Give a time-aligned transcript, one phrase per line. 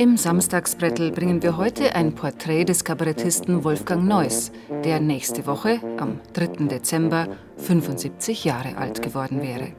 [0.00, 4.50] Im Samstagsbrettel bringen wir heute ein Porträt des Kabarettisten Wolfgang Neuss,
[4.82, 6.68] der nächste Woche, am 3.
[6.68, 9.74] Dezember, 75 Jahre alt geworden wäre.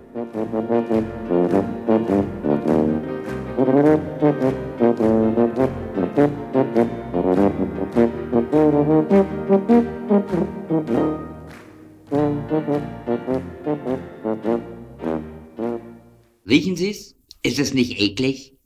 [16.48, 17.16] Riechen Sie's?
[17.42, 18.61] Ist es nicht eklig?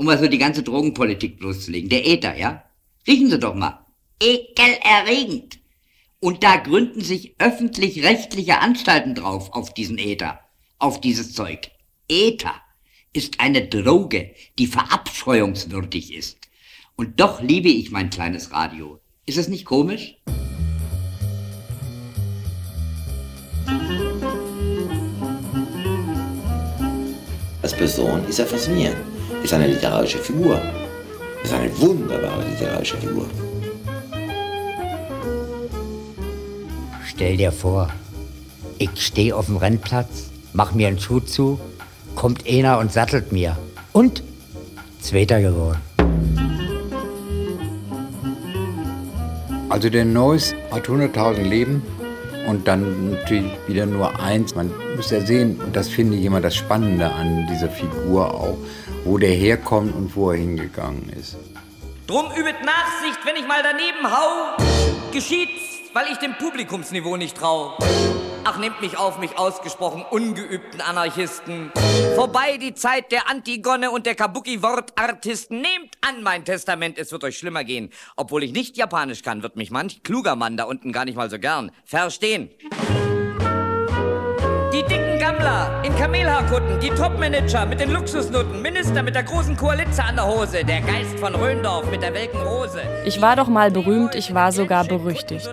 [0.00, 1.90] Um mal so die ganze Drogenpolitik bloßzulegen.
[1.90, 2.64] Der Äther, ja?
[3.06, 3.84] Riechen Sie doch mal.
[4.18, 5.58] Ekelerregend.
[6.20, 10.40] Und da gründen sich öffentlich-rechtliche Anstalten drauf auf diesen Äther,
[10.78, 11.70] auf dieses Zeug.
[12.08, 12.54] Äther
[13.12, 16.48] ist eine Droge, die verabscheuungswürdig ist.
[16.96, 19.00] Und doch liebe ich mein kleines Radio.
[19.26, 20.16] Ist es nicht komisch?
[27.60, 30.60] Als Person ist er faszinierend ist eine literarische Figur.
[31.42, 33.26] Ist eine wunderbare literarische Figur.
[37.06, 37.88] Stell dir vor,
[38.78, 41.60] ich stehe auf dem Rennplatz, mach mir einen Schuh zu,
[42.14, 43.56] kommt einer und sattelt mir.
[43.92, 44.22] Und?
[45.00, 45.80] Zweiter geworden.
[49.68, 51.82] Also der Neuss hat 100.000 Leben
[52.48, 54.54] und dann natürlich wieder nur eins.
[54.54, 58.58] Man muss ja sehen, und das finde ich immer das Spannende an dieser Figur auch,
[59.04, 61.36] wo der herkommt und wo er hingegangen ist.
[62.06, 64.56] Drum übet Nachsicht, wenn ich mal daneben hau.
[65.12, 67.76] Geschieht's, weil ich dem Publikumsniveau nicht trau.
[68.44, 71.70] Ach, nehmt mich auf, mich ausgesprochen ungeübten Anarchisten.
[72.14, 75.60] Vorbei die Zeit der Antigone und der Kabuki-Wortartisten.
[75.60, 77.90] Nehmt an mein Testament, es wird euch schlimmer gehen.
[78.16, 81.30] Obwohl ich nicht Japanisch kann, wird mich manch kluger Mann da unten gar nicht mal
[81.30, 82.50] so gern verstehen.
[85.30, 90.26] Gammler in Kamelhaarkutten, die Topmanager mit den Luxusnutten, Minister mit der großen Koalitze an der
[90.26, 92.82] Hose, der Geist von Röndorf mit der welken Rose.
[93.04, 95.48] Ich war doch mal berühmt, ich war sogar berüchtigt.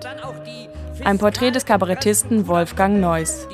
[1.04, 3.48] Ein Porträt des Kabarettisten Wolfgang Neuss.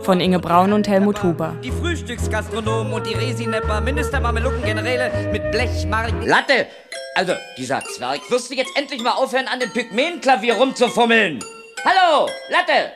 [0.00, 1.54] Von Inge Braun und Helmut Huber.
[1.62, 6.22] Die Frühstücksgastronomen und die Resinepper, Minister, Mamelucken, Generäle mit Blechmarken.
[6.22, 6.66] Latte!
[7.14, 11.40] Also, dieser Zwerg, wirst du jetzt endlich mal aufhören, an dem Pygmäenklavier rumzufummeln?
[11.84, 12.92] Hallo, Latte!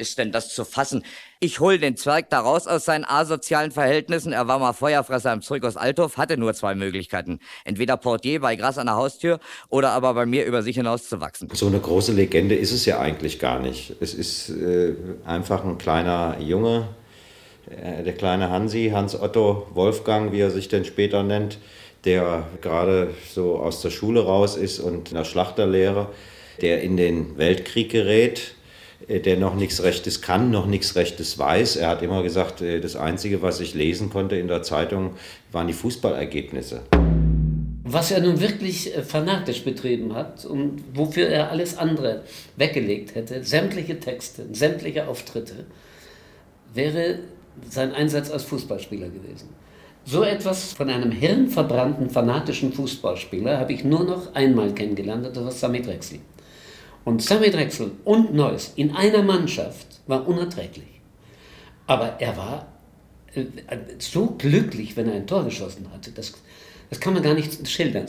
[0.00, 1.04] ist denn das zu fassen?
[1.42, 4.34] Ich hol den Zwerg da raus aus seinen asozialen Verhältnissen.
[4.34, 7.40] Er war mal Feuerfresser im Zirkus Althof, hatte nur zwei Möglichkeiten.
[7.64, 9.40] Entweder Portier bei Gras an der Haustür
[9.70, 11.48] oder aber bei mir über sich hinaus zu wachsen.
[11.54, 13.94] So eine große Legende ist es ja eigentlich gar nicht.
[14.00, 14.92] Es ist äh,
[15.24, 16.88] einfach ein kleiner Junge,
[17.70, 21.56] äh, der kleine Hansi, Hans Otto Wolfgang, wie er sich denn später nennt,
[22.04, 26.10] der gerade so aus der Schule raus ist und in der Schlachterlehre,
[26.60, 28.56] der in den Weltkrieg gerät
[29.08, 31.76] der noch nichts Rechtes kann, noch nichts Rechtes weiß.
[31.76, 35.14] Er hat immer gesagt, äh, das Einzige, was ich lesen konnte in der Zeitung,
[35.52, 36.82] waren die Fußballergebnisse.
[37.84, 42.22] Was er nun wirklich äh, fanatisch betrieben hat und wofür er alles andere
[42.56, 45.64] weggelegt hätte, sämtliche Texte, sämtliche Auftritte,
[46.74, 47.18] wäre
[47.68, 49.48] sein Einsatz als Fußballspieler gewesen.
[50.04, 55.50] So etwas von einem hirnverbrannten, fanatischen Fußballspieler habe ich nur noch einmal kennengelernt, das war
[55.50, 56.20] Sami Drexel.
[57.04, 61.00] Und Sammy Drechsel und Neuss in einer Mannschaft war unerträglich.
[61.86, 62.66] Aber er war
[63.34, 63.44] äh,
[63.98, 66.10] so glücklich, wenn er ein Tor geschossen hatte.
[66.10, 66.32] Das,
[66.90, 68.06] das kann man gar nicht schildern.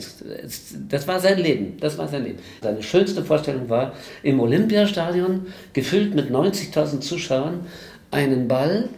[0.88, 1.78] Das war sein Leben.
[1.80, 2.38] Das war sein Leben.
[2.60, 7.66] Seine schönste Vorstellung war im Olympiastadion, gefüllt mit 90.000 Zuschauern,
[8.10, 8.88] einen Ball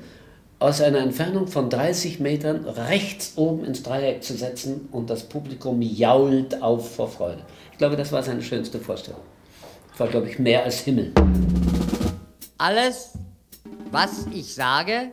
[0.58, 5.82] aus einer Entfernung von 30 Metern rechts oben ins Dreieck zu setzen und das Publikum
[5.82, 7.42] jault auf vor Freude.
[7.72, 9.20] Ich glaube, das war seine schönste Vorstellung
[9.98, 11.12] war, glaube ich, mehr als Himmel.
[12.58, 13.12] Alles,
[13.90, 15.12] was ich sage,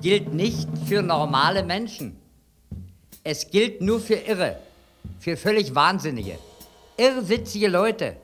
[0.00, 2.16] gilt nicht für normale Menschen.
[3.24, 4.58] Es gilt nur für Irre,
[5.18, 6.38] für völlig Wahnsinnige,
[6.96, 8.16] irrwitzige Leute,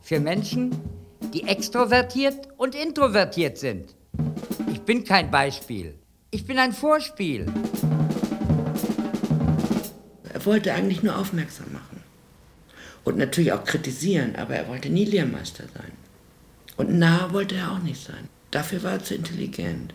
[0.00, 0.70] für Menschen,
[1.32, 3.94] die extrovertiert und introvertiert sind.
[4.70, 5.94] Ich bin kein Beispiel.
[6.30, 7.46] Ich bin ein Vorspiel.
[10.32, 11.91] Er wollte eigentlich nur aufmerksam machen
[13.04, 15.92] und natürlich auch kritisieren, aber er wollte nie Lehrmeister sein.
[16.76, 18.28] Und nah wollte er auch nicht sein.
[18.50, 19.94] Dafür war er zu intelligent.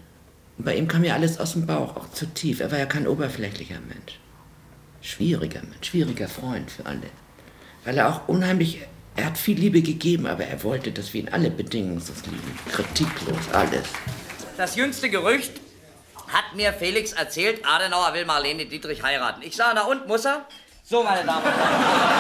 [0.58, 2.60] Und bei ihm kam ja alles aus dem Bauch, auch zu tief.
[2.60, 4.20] Er war ja kein oberflächlicher Mensch.
[5.02, 7.10] Schwieriger Mensch, schwieriger Freund für alle.
[7.86, 8.82] Weil er auch unheimlich
[9.18, 12.60] Er hat viel Liebe gegeben, aber er wollte, dass wir ihn alle bedingungslos lieben.
[12.72, 13.88] Kritiklos, alles.
[14.58, 15.54] Das jüngste Gerücht
[16.28, 19.42] hat mir Felix erzählt, Adenauer will Marlene Dietrich heiraten.
[19.42, 20.46] Ich sage, na und, muss er?
[20.84, 22.17] So, meine Damen und Herren.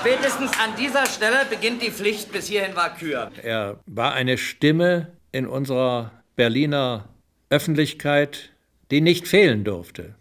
[0.00, 3.32] Spätestens an dieser Stelle beginnt die Pflicht, bis hierhin war Kür.
[3.42, 7.08] Er war eine Stimme in unserer Berliner
[7.50, 8.50] Öffentlichkeit,
[8.90, 10.14] die nicht fehlen durfte.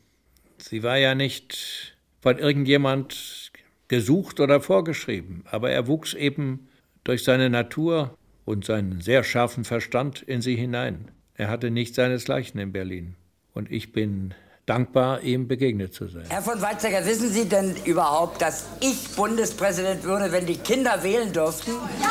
[0.57, 3.51] Sie war ja nicht von irgendjemand
[3.88, 6.68] gesucht oder vorgeschrieben, aber er wuchs eben
[7.03, 11.12] durch seine Natur und seinen sehr scharfen Verstand in sie hinein.
[11.35, 13.15] Er hatte nicht seinesgleichen in Berlin.
[13.53, 14.33] Und ich bin
[14.68, 16.25] dankbar, ihm begegnet zu sein.
[16.30, 21.31] Herr von Weizsäcker, wissen Sie denn überhaupt, dass ich Bundespräsident würde, wenn die Kinder wählen
[21.34, 21.72] dürften?
[22.02, 22.08] Ja!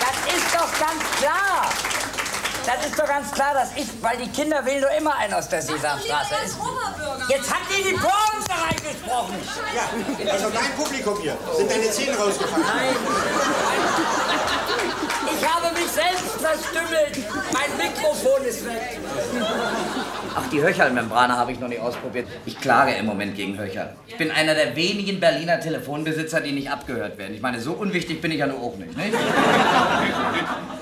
[0.00, 1.70] Das ist doch ganz klar.
[2.66, 5.48] Das ist doch ganz klar, dass ich, weil die Kinder wählen nur immer einen aus
[5.48, 6.34] der Sesamstraße.
[6.44, 6.58] Ist,
[7.28, 9.36] jetzt hat die die Bronze reingesprochen.
[9.74, 11.36] Ja, also dein Publikum hier.
[11.56, 12.66] Sind deine Zähne rausgefallen?
[12.66, 12.96] Nein.
[15.40, 17.16] Ich habe mich selbst verstümmelt.
[17.52, 18.98] Mein Mikrofon ist weg.
[20.34, 22.28] Ach, die Höcherlmembrane habe ich noch nicht ausprobiert.
[22.44, 23.94] Ich klage im Moment gegen Höcher.
[24.06, 27.34] Ich bin einer der wenigen Berliner Telefonbesitzer, die nicht abgehört werden.
[27.34, 28.94] Ich meine, so unwichtig bin ich ja nur auch nicht.
[28.96, 29.14] nicht?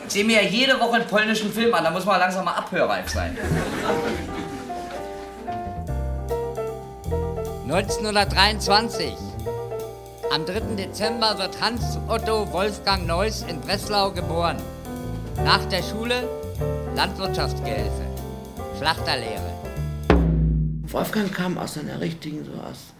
[0.06, 2.54] Ich sehe mir ja jede Woche einen polnischen Film an, da muss man langsam mal
[2.54, 3.38] abhörreif sein.
[7.68, 9.27] 1923.
[10.30, 10.76] Am 3.
[10.76, 14.58] Dezember wird Hans Otto Wolfgang Neuss in Breslau geboren.
[15.42, 16.28] Nach der Schule
[16.94, 18.04] Landwirtschaftsgehilfe,
[18.76, 19.54] Schlachterlehre.
[20.82, 22.92] Wolfgang kam aus einer richtigen, so aus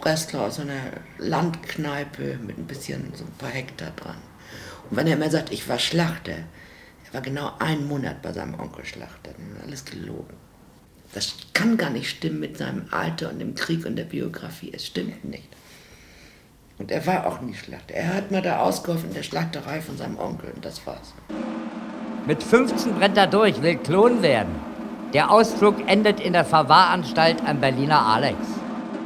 [0.00, 0.80] Breslau, aus einer
[1.18, 4.18] Landkneipe mit ein bisschen, so ein paar Hektar dran.
[4.90, 8.58] Und wenn er immer sagt, ich war Schlachter, er war genau einen Monat bei seinem
[8.58, 9.30] Onkel Schlachter,
[9.64, 10.36] alles gelogen.
[11.14, 14.72] Das kann gar nicht stimmen mit seinem Alter und dem Krieg und der Biografie.
[14.74, 15.48] Es stimmt nicht.
[16.82, 17.94] Und er war auch nie Schlachter.
[17.94, 21.14] Er hat mal da ausgeholfen in der Schlachterei von seinem Onkel und das war's.
[22.26, 24.52] Mit 15 brennt er durch, will Klon werden.
[25.14, 28.36] Der Ausflug endet in der Verwahranstalt am Berliner Alex.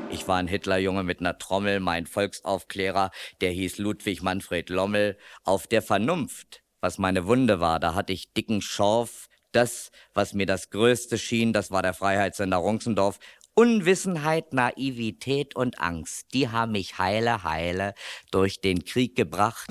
[0.09, 3.11] Ich war ein Hitlerjunge mit einer Trommel, mein Volksaufklärer,
[3.43, 8.33] der hieß Ludwig Manfred Lommel, auf der Vernunft, was meine Wunde war, da hatte ich
[8.33, 13.19] dicken Schorf, das, was mir das Größte schien, das war der Freiheitssender Runzendorf.
[13.59, 17.95] Unwissenheit, Naivität und Angst, die haben mich heile, heile
[18.31, 19.67] durch den Krieg gebracht.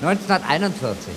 [0.00, 1.12] 1941.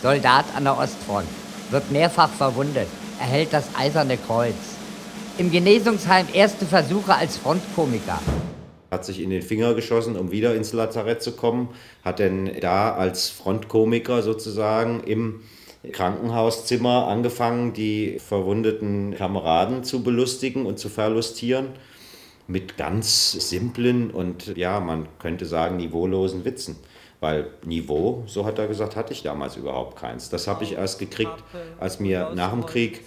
[0.00, 1.26] Soldat an der Ostfront.
[1.70, 2.86] Wird mehrfach verwundet.
[3.18, 4.54] Erhält das Eiserne Kreuz.
[5.36, 8.20] Im Genesungsheim erste Versuche als Frontkomiker
[8.94, 11.68] hat sich in den Finger geschossen, um wieder ins Lazarett zu kommen,
[12.04, 15.42] hat denn da als Frontkomiker sozusagen im
[15.92, 21.68] Krankenhauszimmer angefangen, die verwundeten Kameraden zu belustigen und zu verlustieren
[22.46, 26.76] mit ganz simplen und ja, man könnte sagen niveaulosen Witzen.
[27.20, 30.28] Weil Niveau, so hat er gesagt, hatte ich damals überhaupt keins.
[30.28, 31.32] Das habe ich erst gekriegt,
[31.80, 33.00] als mir nach dem Krieg,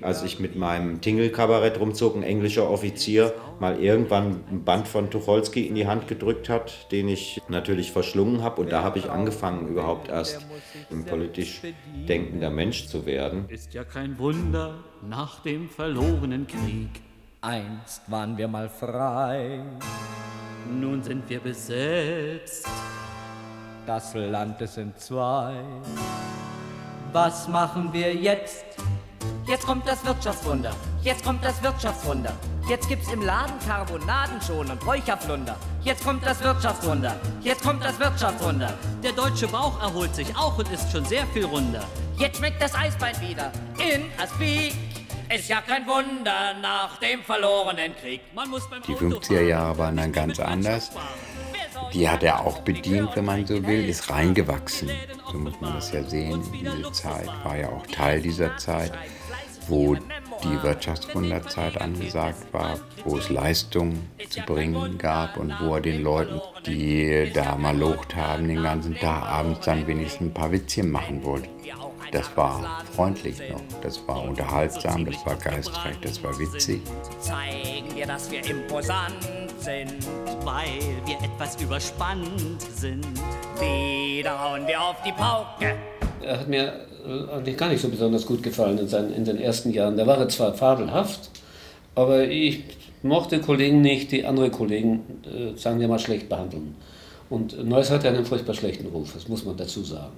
[0.00, 5.68] als ich mit meinem Tingle-Kabarett rumzog, ein englischer Offizier mal irgendwann ein Band von Tucholsky
[5.68, 8.60] in die Hand gedrückt hat, den ich natürlich verschlungen habe.
[8.60, 10.44] Und da habe ich angefangen, überhaupt erst
[10.90, 11.62] ein politisch
[12.08, 13.48] denkender Mensch zu werden.
[13.48, 16.90] Ist ja kein Wunder nach dem verlorenen Krieg.
[17.40, 19.64] Einst waren wir mal frei.
[20.80, 22.68] Nun sind wir besetzt
[23.90, 25.64] das Land ist in zwei.
[27.12, 28.64] Was machen wir jetzt?
[29.46, 32.32] Jetzt kommt das Wirtschaftswunder, jetzt kommt das Wirtschaftswunder.
[32.68, 35.56] Jetzt gibt's im Laden Karbonaden schon und Räucherflunder.
[35.82, 38.74] Jetzt kommt das Wirtschaftswunder, jetzt kommt das Wirtschaftswunder.
[39.02, 41.84] Der deutsche Bauch erholt sich auch und ist schon sehr viel runder.
[42.16, 44.74] Jetzt schmeckt das Eisbein wieder in Aspik.
[45.34, 48.20] Ist ja kein Wunder nach dem verlorenen Krieg.
[48.86, 50.90] Die 50er Jahre waren dann ganz anders
[51.92, 54.90] die hat er auch bedient, wenn man so will, ist reingewachsen.
[55.30, 56.42] So muss man das ja sehen.
[56.52, 58.92] Diese Zeit war ja auch Teil dieser Zeit,
[59.70, 66.02] wo die Wirtschaftswunderzeit angesagt war, wo es Leistungen zu bringen gab und wo er den
[66.02, 70.90] Leuten, die da mal locht haben, den ganzen Tag abends dann wenigstens ein paar Witzchen
[70.90, 71.48] machen wollte.
[72.12, 76.82] Das war freundlich noch, das war unterhaltsam, das war geistreich, das war witzig.
[77.20, 79.14] Zeigen wir, dass wir imposant
[79.58, 79.94] sind,
[80.44, 83.06] weil wir etwas überspannt sind.
[83.60, 85.76] Wieder hauen wir auf die Pauke.
[86.22, 86.72] Er hat mir
[87.06, 89.96] äh, eigentlich gar nicht so besonders gut gefallen in, seinen, in den ersten Jahren.
[89.96, 91.30] Da war er zwar fabelhaft,
[91.94, 92.64] aber ich
[93.02, 96.74] mochte Kollegen nicht, die andere Kollegen, äh, sagen wir mal, schlecht behandeln.
[97.30, 100.12] Und Neuss hat ja einen furchtbar schlechten Ruf, das muss man dazu sagen.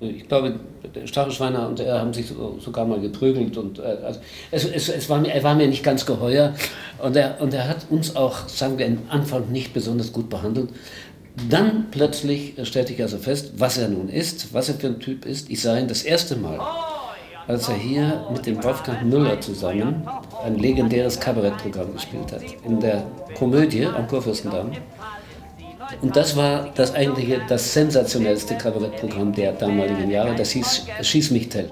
[0.00, 0.54] Ich glaube,
[1.06, 2.26] Stachelschweiner und er haben sich
[2.60, 3.56] sogar mal geprügelt.
[3.56, 4.20] Und, äh, also
[4.52, 6.54] es, es, es war er war mir nicht ganz geheuer,
[6.98, 10.70] Und er, und er hat uns auch, sagen wir, am Anfang nicht besonders gut behandelt.
[11.48, 15.24] Dann plötzlich stellte ich also fest, was er nun ist, was er für ein Typ
[15.24, 15.50] ist.
[15.50, 16.58] Ich sah ihn das erste Mal,
[17.46, 20.08] als er hier mit dem Wolfgang Müller zusammen
[20.44, 22.42] ein legendäres Kabarettprogramm gespielt hat.
[22.64, 23.04] In der
[23.34, 24.72] Komödie am Kurfürstendamm.
[26.00, 30.34] Und das war das eigentliche, das sensationellste Kabarettprogramm der damaligen Jahre.
[30.34, 31.70] Das hieß Schieß mich Tell.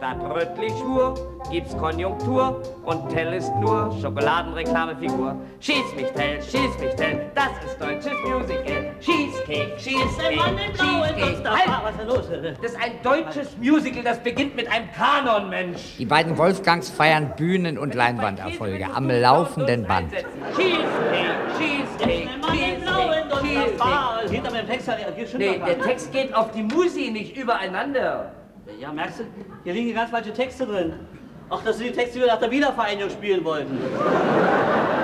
[1.50, 5.36] Gibt's Konjunktur und Tell ist nur Schokoladenreklamefigur.
[5.60, 8.92] Schieß mich Tell, schieß mich Tell, das ist deutsches Musical.
[9.00, 11.48] Cheesecake, Cheesecake, Cheesecake.
[11.48, 11.84] Halt!
[11.84, 12.56] Was ist denn los?
[12.60, 15.96] Das ist ein deutsches Musical, das beginnt mit einem Kanon, Mensch.
[15.98, 20.12] Die beiden Wolfgangs feiern Bühnen- und Leinwanderfolge am laufenden Band.
[20.56, 24.15] Cheesecake, Cheesecake, Cheesecake, Cheesecake.
[24.30, 24.90] Hinter dem Text
[25.30, 28.32] schon Nee, der Text geht auf die Musi, nicht übereinander.
[28.80, 29.24] Ja, merkst du,
[29.64, 30.94] hier liegen ganz falsche Texte drin.
[31.48, 33.78] Ach, das sind die Texte, die wir nach der Wiedervereinigung spielen wollten.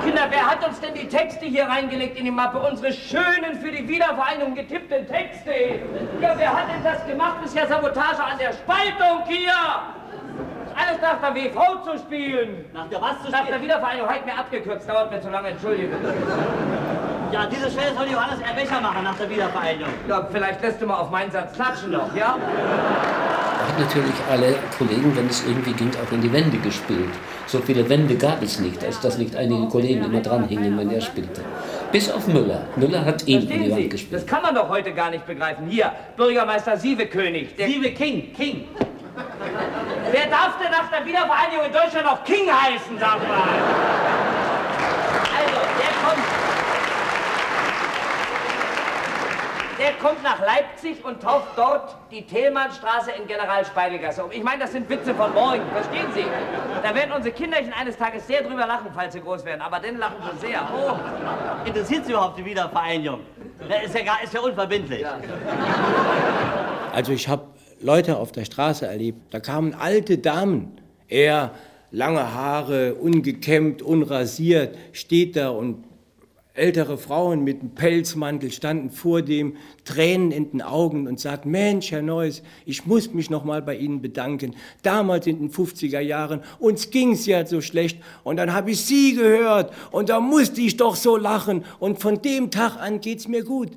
[0.05, 2.59] Kinder, wer hat uns denn die Texte hier reingelegt in die Mappe?
[2.59, 5.53] Unsere schönen, für die Wiedervereinigung getippten Texte.
[6.21, 7.37] Ja, wer hat denn das gemacht?
[7.43, 9.53] Das ist ja Sabotage an der Spaltung hier.
[10.75, 12.65] Alles nach der WV zu spielen.
[12.73, 13.53] Nach der was zu Nach spielen?
[13.53, 14.09] der Wiedervereinigung.
[14.09, 15.93] Halt mir abgekürzt, dauert mir zu lange, entschuldige.
[17.33, 19.89] Ja, diese Stelle soll Johannes Erbecher machen nach der Wiedervereinigung.
[20.07, 22.37] Ja, vielleicht lässt du mal auf meinen Satz klatschen noch, ja?
[22.37, 27.09] Er hat natürlich alle Kollegen, wenn es irgendwie ging, auch in die Wände gespielt.
[27.47, 31.01] So viele Wände gab es nicht, als dass nicht einige Kollegen immer dranhingen, wenn er
[31.01, 31.41] spielte.
[31.91, 32.67] Bis auf Müller.
[32.77, 34.21] Müller hat ihn in die Wand gespielt.
[34.21, 35.67] Das kann man doch heute gar nicht begreifen.
[35.69, 37.57] Hier, Bürgermeister Sievekönig.
[37.57, 38.69] Der Sieve King, King.
[40.11, 43.43] Wer darf denn nach der Wiedervereinigung in Deutschland noch King heißen, sag mal?
[45.35, 46.25] Also, der kommt.
[49.83, 54.31] Der kommt nach Leipzig und tauft dort die Thälmannstraße in General-Speidel-Gasse um.
[54.31, 56.25] Ich meine, das sind Witze von morgen, verstehen Sie?
[56.85, 59.61] Da werden unsere Kinderchen eines Tages sehr drüber lachen, falls sie groß werden.
[59.61, 60.61] Aber dann lachen sie sehr.
[60.73, 61.67] Oh.
[61.67, 63.21] Interessiert Sie überhaupt die Wiedervereinigung?
[63.69, 65.05] Ja, ist, ja, gar- ist ja unverbindlich.
[66.93, 67.43] Also ich habe
[67.81, 71.51] Leute auf der Straße erlebt, da kamen alte Damen, er
[71.91, 75.85] lange Haare, ungekämmt, unrasiert, steht da und
[76.55, 81.91] ältere Frauen mit einem Pelzmantel standen vor dem, Tränen in den Augen und sagten, Mensch,
[81.91, 84.55] Herr Neuss, ich muss mich noch mal bei Ihnen bedanken.
[84.83, 89.15] Damals in den 50er Jahren, uns ging's ja so schlecht und dann habe ich Sie
[89.15, 93.45] gehört und da musste ich doch so lachen und von dem Tag an geht's mir
[93.45, 93.71] gut.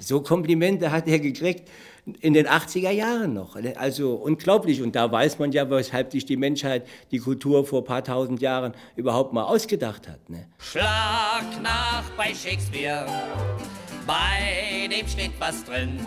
[0.00, 1.68] So Komplimente hat er gekriegt
[2.20, 3.56] in den 80er Jahren noch.
[3.76, 4.82] Also unglaublich.
[4.82, 8.40] Und da weiß man ja, weshalb sich die Menschheit die Kultur vor ein paar tausend
[8.40, 10.28] Jahren überhaupt mal ausgedacht hat.
[10.28, 10.46] Ne?
[10.58, 13.06] Schlag nach bei Shakespeare,
[14.06, 15.98] bei dem steht was drin.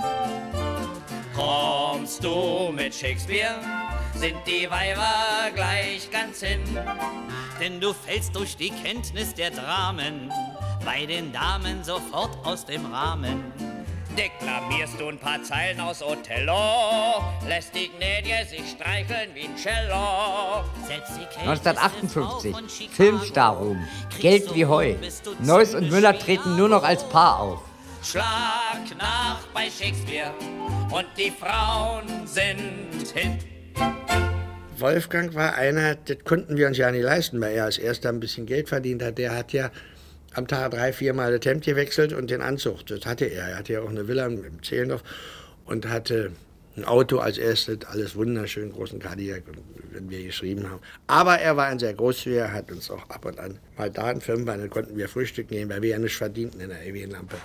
[1.36, 3.56] Kommst du mit Shakespeare,
[4.16, 6.62] sind die Weiber gleich ganz hin.
[7.60, 10.32] Denn du fällst durch die Kenntnis der Dramen
[10.86, 13.77] bei den Damen sofort aus dem Rahmen.
[14.18, 20.64] Deklamierst du ein paar Zeilen aus Othello, lässt die Gnädige sich streicheln wie ein Cello.
[20.88, 23.88] Selbst die Kate 1958, Filmstar-Ruhm,
[24.20, 24.96] Geld wie Heu.
[25.40, 27.60] Neuss und Müller treten nur noch als Paar auf.
[28.02, 30.32] Schlag nach bei Shakespeare
[30.92, 33.38] und die Frauen sind hin.
[34.80, 38.20] Wolfgang war einer, das konnten wir uns ja nicht leisten, weil er als erster ein
[38.20, 39.20] bisschen Geld verdient hat.
[39.20, 39.70] Der hat ja
[40.38, 42.86] am Tag drei, viermal das Hemd gewechselt und den Anzug.
[42.86, 43.50] Das hatte er.
[43.50, 45.04] Er hatte ja auch eine Villa im Zehlendorf
[45.66, 46.32] und hatte
[46.78, 49.44] ein Auto als erstes, alles wunderschön, großen Cadillac,
[49.92, 50.80] wenn wir geschrieben haben.
[51.08, 54.22] Aber er war ein sehr großzügiger, hat uns auch ab und an mal da einen
[54.22, 57.36] Firmenwagen, dann konnten wir Frühstück nehmen, weil wir ja nichts verdienten in der ewigen Lampe.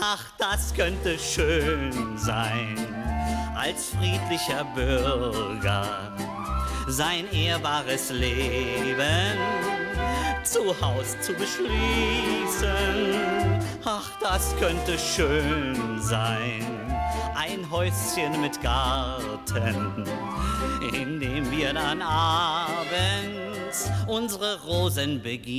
[0.00, 2.76] Ach, das könnte schön sein,
[3.54, 6.16] als friedlicher Bürger
[6.88, 9.75] sein ehrbares Leben
[10.46, 11.70] zu Haus zu beschließen.
[13.84, 16.64] Ach, das könnte schön sein,
[17.34, 20.04] ein Häuschen mit Garten,
[20.92, 25.56] in dem wir dann abends unsere Rosen begießen.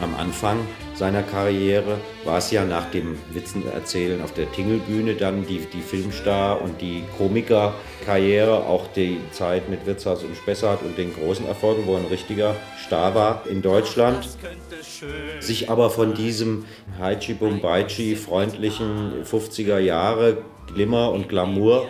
[0.00, 5.58] Am Anfang seiner Karriere war es ja nach dem Witzenerzählen auf der Tingelbühne dann die,
[5.58, 11.46] die Filmstar- und die Komikerkarriere, auch die Zeit mit Wirtshaus und Spessart und den großen
[11.46, 14.26] Erfolgen, wo er ein richtiger Star war in Deutschland.
[15.38, 16.64] Sich aber von diesem
[16.98, 20.38] Haichi Bumbaichi freundlichen 50er Jahre
[20.72, 21.86] Glimmer und Glamour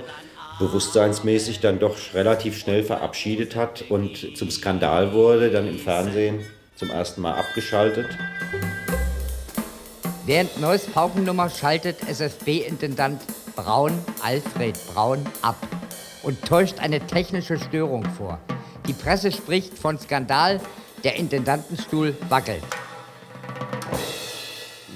[0.59, 6.41] bewusstseinsmäßig dann doch relativ schnell verabschiedet hat und zum Skandal wurde, dann im Fernsehen
[6.81, 8.17] zum ersten Mal abgeschaltet.
[10.25, 13.21] Während Neuss Paukennummer schaltet SFB-Intendant
[13.55, 15.59] Braun, Alfred Braun, ab
[16.23, 18.39] und täuscht eine technische Störung vor.
[18.89, 20.59] Die Presse spricht von Skandal,
[21.05, 22.63] Der Intendantenstuhl wackelt.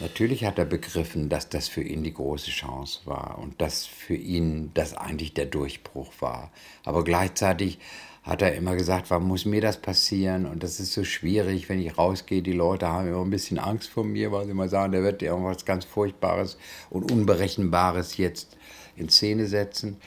[0.00, 4.16] Natürlich hat er begriffen, dass das für ihn die große Chance war und dass für
[4.16, 6.50] ihn das eigentlich der Durchbruch war.
[6.84, 7.78] Aber gleichzeitig
[8.24, 10.46] hat er immer gesagt, warum muss mir das passieren?
[10.46, 12.40] Und das ist so schwierig, wenn ich rausgehe.
[12.40, 15.22] Die Leute haben immer ein bisschen Angst vor mir, weil sie immer sagen, der wird
[15.22, 16.56] irgendwas ganz Furchtbares
[16.88, 18.56] und Unberechenbares jetzt
[18.96, 19.98] in Szene setzen.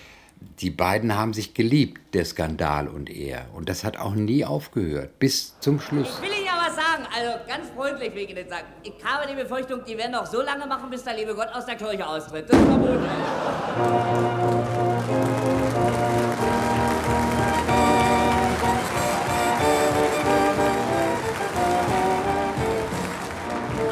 [0.59, 3.45] Die beiden haben sich geliebt, der Skandal und er.
[3.53, 6.21] Und das hat auch nie aufgehört, bis zum Schluss.
[6.21, 8.65] Will ich ja was sagen, also ganz freundlich will ich Ihnen sagen.
[8.83, 11.65] Ich habe die Befürchtung, die werden noch so lange machen, bis der liebe Gott aus
[11.65, 12.49] der Kirche austritt.
[12.49, 13.05] Das ist verboten.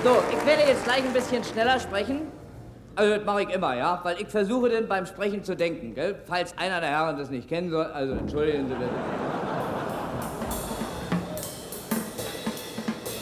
[0.05, 2.27] So, ich werde jetzt gleich ein bisschen schneller sprechen.
[2.95, 6.13] Also das mache ich immer, ja, weil ich versuche dann beim Sprechen zu denken, gell?
[6.27, 8.91] Falls einer der Herren das nicht kennen soll, also entschuldigen Sie bitte.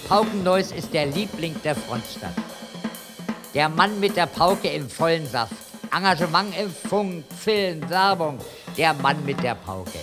[0.09, 2.33] Paukenneus ist der Liebling der Frontstadt.
[3.53, 5.53] Der Mann mit der Pauke im vollen Saft.
[5.95, 8.39] Engagement im Funk, Film, Werbung.
[8.77, 9.99] Der Mann mit der Pauke.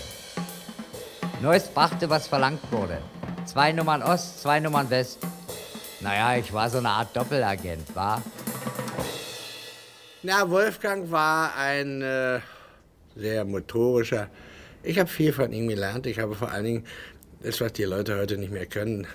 [1.43, 2.97] Neuss brachte, was verlangt wurde.
[3.45, 5.19] Zwei Nummern Ost, zwei Nummern West.
[6.01, 8.23] Naja, ich war so eine Art Doppelagent, war?
[10.23, 12.41] Na, Wolfgang war ein äh,
[13.17, 14.29] sehr motorischer.
[14.83, 16.07] Ich habe viel von ihm gelernt.
[16.07, 16.87] Ich habe vor allen Dingen
[17.43, 19.07] das, was die Leute heute nicht mehr können,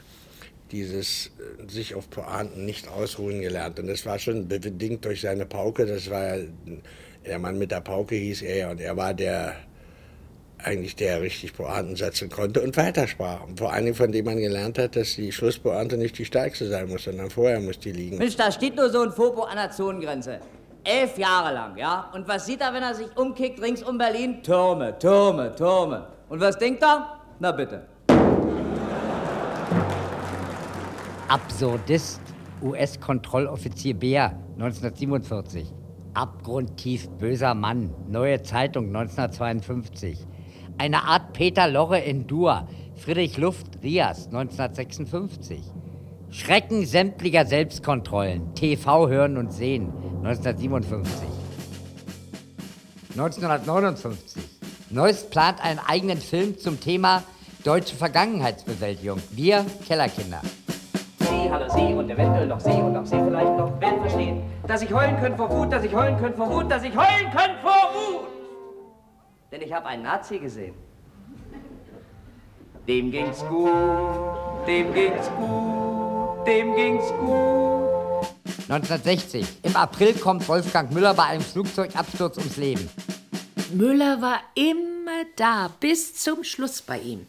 [0.72, 3.80] dieses äh, sich auf Pointen nicht ausruhen gelernt.
[3.80, 5.88] Und das war schon bedingt durch seine Pauke.
[5.88, 6.46] Das war ja,
[7.25, 9.56] der Mann mit der Pauke hieß er und er war der
[10.66, 13.44] eigentlich der richtig Pointen setzen konnte und weitersprach.
[13.44, 16.68] Und vor allen Dingen von dem man gelernt hat, dass die Schlusspointe nicht die stärkste
[16.68, 18.18] sein muss, sondern vorher muss die liegen.
[18.18, 20.40] Mensch, da steht nur so ein Fopo an der Zonengrenze.
[20.84, 22.12] Elf Jahre lang, ja?
[22.14, 24.42] Und was sieht er, wenn er sich umkickt rings um Berlin?
[24.44, 26.08] Türme, Türme, Türme.
[26.30, 27.20] Und was denkt er?
[27.40, 27.86] Na bitte.
[31.28, 32.22] Absurdist,
[32.62, 35.74] US-Kontrolloffizier Beer, 1947.
[36.14, 40.25] Abgrundtief böser Mann, Neue Zeitung, 1952.
[40.77, 45.61] Eine Art Peter Lorre in Dur, Friedrich Luft, Rias, 1956.
[46.31, 51.29] Schrecken sämtlicher Selbstkontrollen, TV hören und sehen, 1957.
[53.11, 54.44] 1959.
[54.90, 57.24] Neuss plant einen eigenen Film zum Thema
[57.64, 59.22] deutsche Vergangenheitsbewältigung.
[59.31, 60.42] Wir Kellerkinder.
[61.20, 64.81] Sie, hallo Sie und eventuell noch Sie und auch Sie vielleicht noch werden verstehen, dass
[64.81, 67.61] ich heulen könnte vor Wut, dass ich heulen könnte vor Wut, dass ich heulen könnte
[67.64, 68.35] vor Wut.
[69.51, 70.75] Denn ich habe einen Nazi gesehen.
[72.88, 73.72] Dem ging's gut,
[74.68, 77.96] dem ging's gut, dem ging's gut.
[78.70, 79.46] 1960.
[79.64, 82.90] Im April kommt Wolfgang Müller bei einem Flugzeugabsturz ums Leben.
[83.74, 87.25] Müller war immer da, bis zum Schluss bei ihm.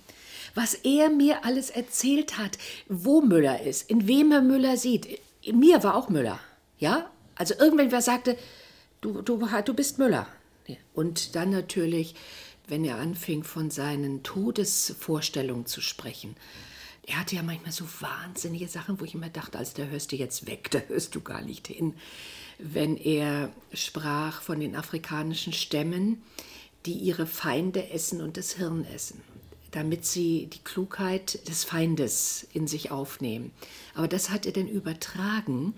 [0.55, 5.21] Was er mir alles erzählt hat, wo Müller ist, in wem er Müller sieht.
[5.53, 6.39] Mir war auch Müller,
[6.79, 7.11] ja?
[7.35, 8.37] Also irgendwann wer sagte,
[9.03, 10.27] du, du, du bist Müller.
[10.95, 12.15] Und dann natürlich,
[12.69, 16.37] wenn er anfing, von seinen Todesvorstellungen zu sprechen.
[17.07, 20.17] Er hatte ja manchmal so wahnsinnige Sachen, wo ich immer dachte, als da hörst du
[20.17, 21.95] jetzt weg, da hörst du gar nicht hin.
[22.59, 26.23] Wenn er sprach von den afrikanischen Stämmen,
[26.87, 29.21] die ihre Feinde essen und das Hirn essen,
[29.73, 33.53] damit sie die Klugheit des Feindes in sich aufnehmen.
[33.95, 35.75] Aber das hat er dann übertragen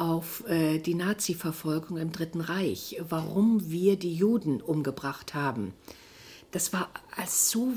[0.00, 5.74] auf äh, die Nazi-Verfolgung im Dritten Reich, warum wir die Juden umgebracht haben.
[6.52, 7.74] Das war als so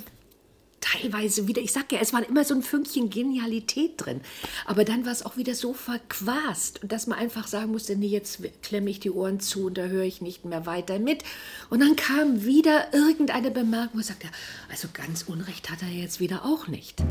[0.79, 4.21] teilweise wieder, ich sag ja, es war immer so ein Fünkchen Genialität drin,
[4.65, 8.39] aber dann war es auch wieder so verquast, dass man einfach sagen musste, nee, jetzt
[8.61, 11.23] klemme ich die Ohren zu und da höre ich nicht mehr weiter mit.
[11.69, 14.31] Und dann kam wieder irgendeine Bemerkung, wo sagt er,
[14.71, 17.03] also ganz Unrecht hat er jetzt wieder auch nicht.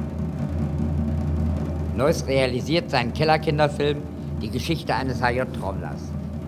[1.97, 4.03] Neuss realisiert seinen Kellerkinderfilm
[4.43, 6.01] Die Geschichte eines HJ-Trommlers,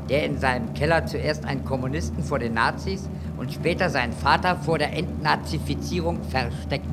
[0.08, 4.78] der in seinem Keller zuerst einen Kommunisten vor den Nazis und später seinen Vater vor
[4.78, 6.84] der Entnazifizierung versteckt.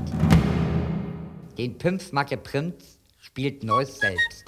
[1.58, 4.46] Den Pimpfmacke Prinz spielt Neuss selbst.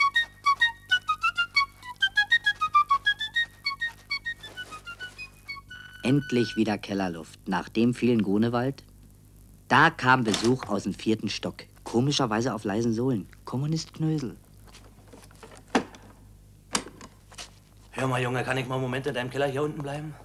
[6.04, 7.48] Endlich wieder Kellerluft.
[7.48, 8.84] Nach dem vielen Grunewald.
[9.70, 11.64] Da kam Besuch aus dem vierten Stock.
[11.84, 13.28] Komischerweise auf leisen Sohlen.
[13.46, 14.36] Kommunist Knösel.
[17.96, 20.16] Hör mal, Junge, kann ich mal einen Moment in deinem Keller hier unten bleiben?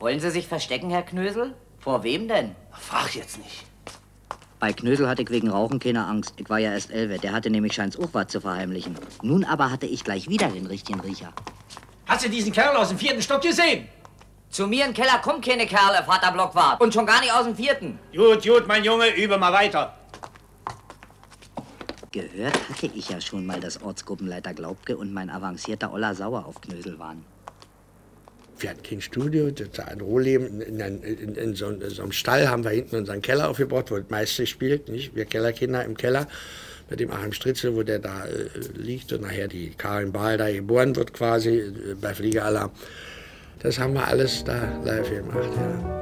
[0.00, 1.54] Wollen Sie sich verstecken, Herr Knösel?
[1.78, 2.56] Vor wem denn?
[2.72, 3.64] Frag jetzt nicht.
[4.58, 6.34] Bei Knösel hatte ich wegen Rauchen keine Angst.
[6.36, 7.20] Ich war ja erst elf.
[7.20, 8.98] Der hatte nämlich scheins auch was zu verheimlichen.
[9.22, 11.32] Nun aber hatte ich gleich wieder den richtigen Riecher.
[12.06, 13.86] Hast du diesen Kerl aus dem vierten Stock gesehen?
[14.50, 16.80] Zu mir im Keller kommen keine Kerle, Vater Blockwart.
[16.80, 18.00] Und schon gar nicht aus dem vierten.
[18.16, 19.96] Gut, gut, mein Junge, übe mal weiter.
[22.16, 26.62] Gehört hatte ich ja schon mal, dass Ortsgruppenleiter Glaubke und mein avancierter Oller Sauer auf
[26.62, 27.26] Knösel waren.
[28.58, 30.62] Wir hatten kein Studio, das war ein Rohleben.
[30.62, 33.98] In, in, in, in so, so, einem Stall haben wir hinten unseren Keller aufgebaut, wo
[33.98, 34.88] das meiste spielt.
[34.88, 35.14] Nicht?
[35.14, 36.26] Wir Kellerkinder im Keller
[36.88, 40.50] mit dem Achim Stritzel, wo der da äh, liegt und nachher die Karin Bahl da
[40.50, 42.70] geboren wird quasi äh, bei Fliegeralarm.
[43.58, 45.50] Das haben wir alles da live gemacht.
[45.54, 46.00] Ja.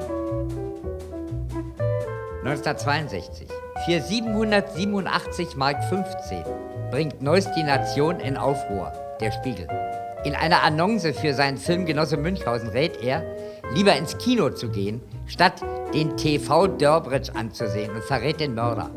[2.44, 3.48] 1962.
[3.82, 6.44] Für 787 Mark 15
[6.90, 9.66] bringt Neuss die Nation in Aufruhr, der Spiegel.
[10.24, 13.22] In einer Annonce für seinen Film Genosse Münchhausen rät er,
[13.74, 15.60] lieber ins Kino zu gehen, statt
[15.92, 18.90] den TV Dörbridge anzusehen und verrät den Mörder.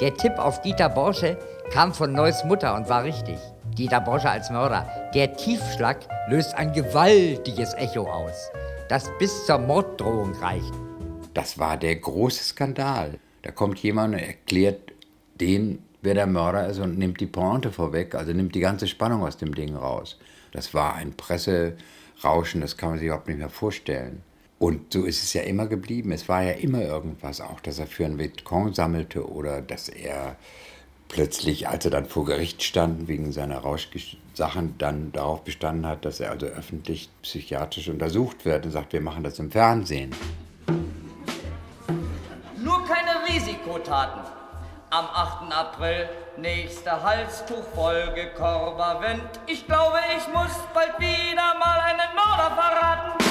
[0.00, 1.38] Der Tipp auf Dieter Borsche
[1.70, 3.38] kam von Neuss Mutter und war richtig.
[3.78, 4.86] Dieter Borsche als Mörder.
[5.14, 8.50] Der Tiefschlag löst ein gewaltiges Echo aus,
[8.90, 10.74] das bis zur Morddrohung reicht.
[11.32, 13.20] Das war der große Skandal.
[13.44, 14.92] Da kommt jemand und erklärt
[15.38, 19.22] den, wer der Mörder ist und nimmt die Pointe vorweg, also nimmt die ganze Spannung
[19.22, 20.18] aus dem Ding raus.
[20.52, 24.22] Das war ein Presserauschen, das kann man sich überhaupt nicht mehr vorstellen.
[24.58, 26.10] Und so ist es ja immer geblieben.
[26.10, 30.36] Es war ja immer irgendwas, auch dass er für einen Vietcong sammelte oder dass er
[31.08, 36.18] plötzlich, als er dann vor Gericht stand, wegen seiner Rauschsachen, dann darauf bestanden hat, dass
[36.18, 40.12] er also öffentlich psychiatrisch untersucht wird und sagt, wir machen das im Fernsehen.
[43.74, 44.22] Risikotaten.
[44.90, 45.52] Am 8.
[45.52, 49.22] April nächste Halstuchfolge Korvavent.
[49.46, 53.24] Ich glaube, ich muss bald wieder mal einen Mörder verraten.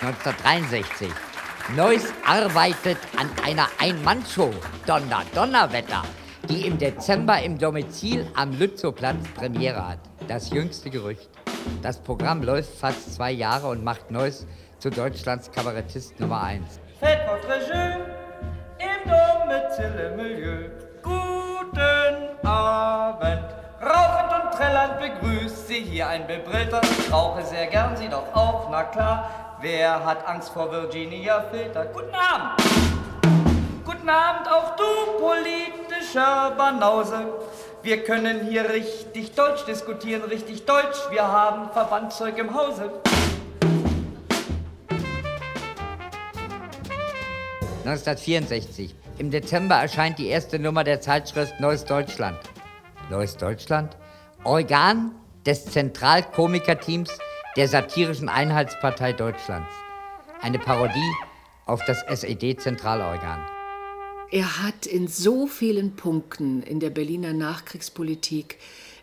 [0.00, 1.10] 1963.
[1.76, 4.52] Neuss arbeitet an einer Ein-Mann-Show,
[4.86, 6.02] Donner Donnerwetter,
[6.48, 9.98] die im Dezember im Domizil am Lützowplatz Premiere hat.
[10.26, 11.28] Das jüngste Gerücht.
[11.82, 14.46] Das Programm läuft fast zwei Jahre und macht Neuss
[14.80, 16.80] zu Deutschlands Kabarettist Nummer 1.
[16.98, 18.00] Faites votre jeu
[18.78, 20.70] im Domizile-Milieu.
[21.02, 23.44] Guten Abend.
[23.82, 26.80] Rauchend und trällernd begrüßt Sie hier ein Bebrillter.
[26.82, 29.58] Ich rauche sehr gern, Sie doch auch, na klar.
[29.60, 31.84] Wer hat Angst vor Virginia Filter?
[31.84, 32.62] Guten Abend.
[33.84, 34.84] Guten Abend auch du,
[35.20, 37.26] politischer Banause.
[37.82, 40.98] Wir können hier richtig Deutsch diskutieren, richtig Deutsch.
[41.10, 42.90] Wir haben Verbandzeug im Hause.
[47.84, 48.94] 1964.
[49.18, 52.38] Im Dezember erscheint die erste Nummer der Zeitschrift Neues Deutschland.
[53.10, 53.96] Neues Deutschland?
[54.44, 55.12] Organ
[55.46, 57.10] des Zentralkomikerteams
[57.56, 59.70] der satirischen Einheitspartei Deutschlands.
[60.42, 61.12] Eine Parodie
[61.64, 63.40] auf das SED-Zentralorgan.
[64.30, 68.58] Er hat in so vielen Punkten in der Berliner Nachkriegspolitik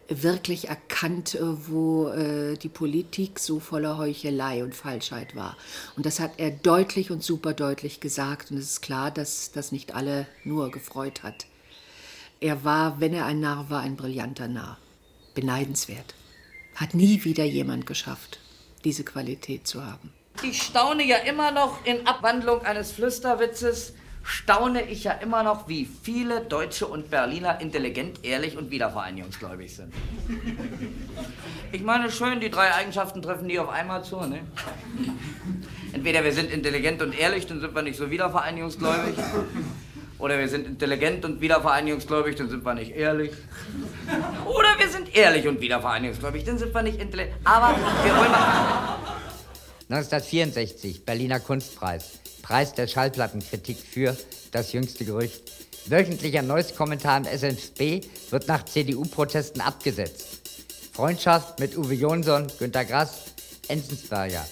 [0.10, 5.58] wirklich erkannt, äh, wo äh, die Politik so voller Heuchelei und Falschheit war.
[5.96, 8.52] Und das hat er deutlich und super deutlich gesagt.
[8.52, 11.46] Und es ist klar, dass das nicht alle nur gefreut hat.
[12.40, 14.78] Er war, wenn er ein Narr war, ein brillanter Narr.
[15.34, 16.16] Beneidenswert.
[16.76, 18.40] Hat nie wieder jemand geschafft,
[18.84, 20.14] diese Qualität zu haben.
[20.44, 23.94] Ich staune ja immer noch in Abwandlung eines Flüsterwitzes,
[24.28, 29.94] staune ich ja immer noch, wie viele Deutsche und Berliner intelligent, ehrlich und wiedervereinigungsgläubig sind.
[31.72, 34.42] Ich meine, schön, die drei Eigenschaften treffen die auf einmal zu, ne?
[35.94, 39.16] Entweder wir sind intelligent und ehrlich, dann sind wir nicht so wiedervereinigungsgläubig.
[40.20, 43.32] Oder wir sind intelligent und wiedervereinigungsgläubig, dann sind wir nicht ehrlich.
[44.46, 47.38] Oder wir sind ehrlich und wiedervereinigungsgläubig, dann sind wir nicht intelligent.
[47.46, 48.98] Aber wir wollen mal.
[49.90, 52.20] 1964, Berliner Kunstpreis.
[52.48, 54.16] Preis der Schallplattenkritik für
[54.54, 55.52] das jüngste Gerücht.
[55.88, 60.50] Wöchentlicher neues Kommentar im SNFB wird nach CDU-Protesten abgesetzt.
[60.94, 63.34] Freundschaft mit Uwe Jonsson, Günter Grass,
[63.68, 64.46] Enzensberger.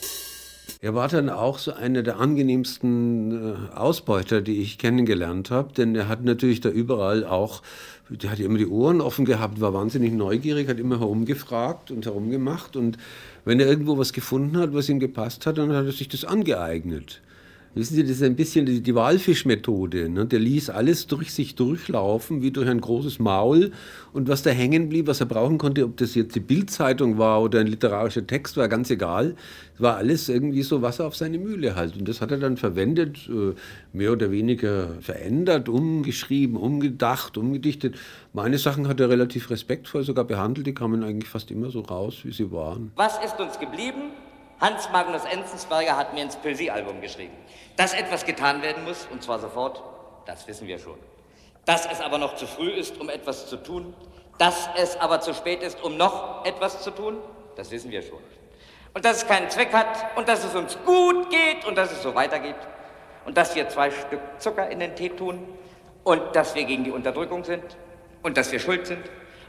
[0.82, 5.96] Er war dann auch so einer der angenehmsten äh, Ausbeuter, die ich kennengelernt habe, denn
[5.96, 7.62] er hat natürlich da überall auch,
[8.10, 12.76] der hat immer die Ohren offen gehabt, war wahnsinnig neugierig, hat immer herumgefragt und herumgemacht
[12.76, 12.98] und
[13.46, 16.26] wenn er irgendwo was gefunden hat, was ihm gepasst hat, dann hat er sich das
[16.26, 17.22] angeeignet.
[17.76, 20.08] Wissen Sie, das ist ein bisschen die, die Walfischmethode.
[20.08, 20.26] Ne?
[20.26, 23.72] Der ließ alles durch sich durchlaufen, wie durch ein großes Maul.
[24.14, 27.42] Und was da hängen blieb, was er brauchen konnte, ob das jetzt die Bildzeitung war
[27.42, 29.36] oder ein literarischer Text, war ganz egal.
[29.74, 31.98] Es war alles irgendwie so Wasser auf seine Mühle halt.
[31.98, 33.54] Und das hat er dann verwendet, äh,
[33.92, 37.96] mehr oder weniger verändert, umgeschrieben, umgedacht, umgedichtet.
[38.32, 40.66] Meine Sachen hat er relativ respektvoll sogar behandelt.
[40.66, 42.94] Die kamen eigentlich fast immer so raus, wie sie waren.
[42.96, 44.14] Was ist uns geblieben?
[44.60, 47.36] Hans Magnus Enzensberger hat mir ins Poesiealbum geschrieben.
[47.76, 49.84] Dass etwas getan werden muss, und zwar sofort,
[50.26, 50.98] das wissen wir schon.
[51.66, 53.94] Dass es aber noch zu früh ist, um etwas zu tun,
[54.38, 57.18] dass es aber zu spät ist, um noch etwas zu tun,
[57.56, 58.20] das wissen wir schon.
[58.94, 62.02] Und dass es keinen Zweck hat und dass es uns gut geht und dass es
[62.02, 62.56] so weitergeht.
[63.26, 65.46] und dass wir zwei Stück Zucker in den Tee tun
[66.04, 67.64] und dass wir gegen die Unterdrückung sind
[68.24, 69.04] und dass wir schuld sind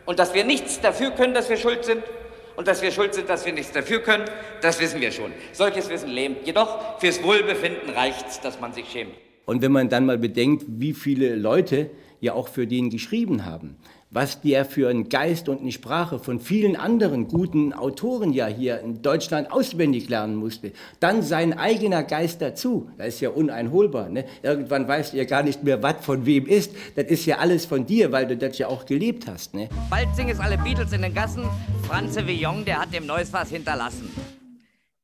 [0.06, 2.02] und dass wir nichts dafür können, dass wir schuld sind
[2.56, 4.24] und dass wir schuld sind, dass wir nichts dafür können,
[4.60, 5.32] das wissen wir schon.
[5.52, 6.46] Solches Wissen lähmt.
[6.46, 9.14] Jedoch fürs Wohlbefinden reicht's, dass man sich schämt.
[9.44, 11.90] Und wenn man dann mal bedenkt, wie viele Leute
[12.20, 13.76] ja auch für den geschrieben haben,
[14.16, 18.80] was der für einen Geist und eine Sprache von vielen anderen guten Autoren ja hier
[18.80, 20.72] in Deutschland auswendig lernen musste.
[21.00, 22.90] Dann sein eigener Geist dazu.
[22.96, 24.08] Das ist ja uneinholbar.
[24.08, 24.24] Ne?
[24.42, 26.74] Irgendwann weißt du ja gar nicht mehr, was von wem ist.
[26.94, 29.52] Das ist ja alles von dir, weil du das ja auch gelebt hast.
[29.52, 29.68] Ne?
[29.90, 31.44] Bald singen es alle Beatles in den Gassen.
[31.86, 34.10] Franze Villon, der hat dem Neues was hinterlassen.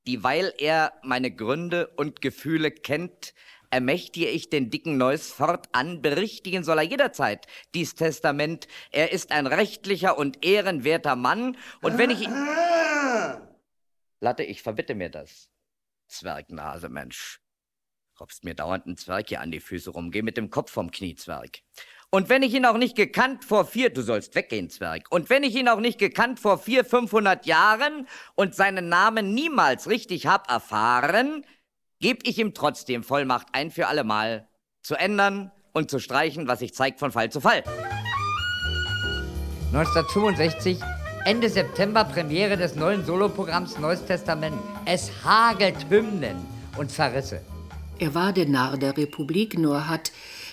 [0.06, 3.34] Dieweil er meine Gründe und Gefühle kennt,
[3.72, 8.68] ermächtige ich den dicken Neuss fortan, berichtigen soll er jederzeit dies Testament.
[8.90, 12.32] Er ist ein rechtlicher und ehrenwerter Mann, und wenn ich ihn...
[14.20, 15.48] Latte, ich verbitte mir das.
[16.06, 17.40] Zwergnase, Mensch.
[18.20, 20.12] Robst mir dauernd einen Zwerg hier an die Füße rum.
[20.12, 21.62] Geh mit dem Kopf vom Knie, Zwerg.
[22.10, 25.10] Und wenn ich ihn auch nicht gekannt vor vier, du sollst weggehen, Zwerg.
[25.10, 29.88] Und wenn ich ihn auch nicht gekannt vor vier, fünfhundert Jahren und seinen Namen niemals
[29.88, 31.44] richtig hab erfahren,
[32.02, 34.48] geb ich ihm trotzdem Vollmacht ein für allemal,
[34.82, 37.62] zu ändern und zu streichen, was sich zeigt von Fall zu Fall.
[39.72, 40.80] 1965,
[41.24, 44.56] Ende September, Premiere des neuen Soloprogramms Neues Testament.
[44.84, 46.36] Es hagelt Hymnen
[46.76, 47.40] und Verrisse.
[48.00, 50.10] Er war der Narr der Republik, nur hat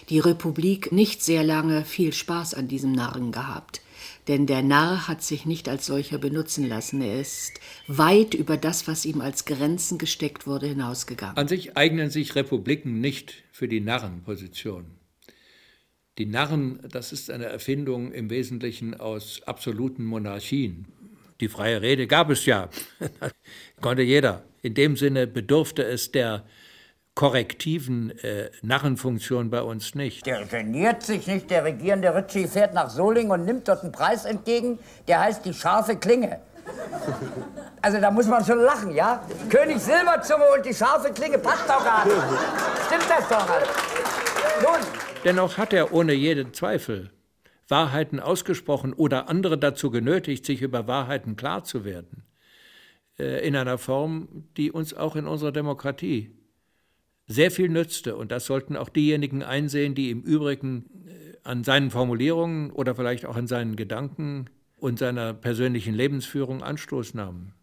[0.09, 3.81] die Republik nicht sehr lange viel Spaß an diesem Narren gehabt.
[4.29, 7.01] Denn der Narr hat sich nicht als solcher benutzen lassen.
[7.01, 11.35] Er ist weit über das, was ihm als Grenzen gesteckt wurde, hinausgegangen.
[11.35, 14.85] An sich eignen sich Republiken nicht für die Narrenposition.
[16.19, 20.85] Die Narren, das ist eine Erfindung im Wesentlichen aus absoluten Monarchien.
[21.41, 22.69] Die freie Rede gab es ja,
[23.81, 24.43] konnte jeder.
[24.61, 26.45] In dem Sinne bedurfte es der
[27.19, 30.25] korrektiven äh, Narrenfunktion bei uns nicht.
[30.25, 31.51] Der geniert sich nicht.
[31.51, 35.53] Der regierende Ritchie fährt nach Solingen und nimmt dort einen Preis entgegen, der heißt die
[35.53, 36.39] scharfe Klinge.
[37.81, 39.23] Also da muss man schon lachen, ja?
[39.49, 42.17] König Silberzunge und die scharfe Klinge passt doch gar nicht.
[42.87, 43.67] Stimmt das doch halt?
[44.61, 44.87] Nun.
[45.23, 47.09] Dennoch hat er ohne jeden Zweifel
[47.69, 52.25] Wahrheiten ausgesprochen oder andere dazu genötigt, sich über Wahrheiten klar zu werden.
[53.17, 56.35] Äh, in einer Form, die uns auch in unserer Demokratie
[57.29, 58.17] sehr viel nützte.
[58.17, 63.25] Und das sollten auch diejenigen einsehen, die im Übrigen äh, an seinen Formulierungen oder vielleicht
[63.25, 67.53] auch an seinen Gedanken und seiner persönlichen Lebensführung Anstoß nahmen.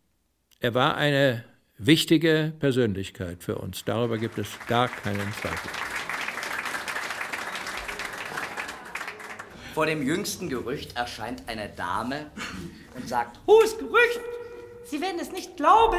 [0.61, 1.44] Er war eine
[1.79, 3.85] wichtige Persönlichkeit für uns.
[3.85, 5.70] Darüber gibt es gar keinen Zweifel.
[9.74, 12.31] Vor dem jüngsten Gerücht erscheint eine Dame
[12.94, 14.20] und sagt, Hus Gerücht!
[14.85, 15.98] Sie werden es nicht glauben,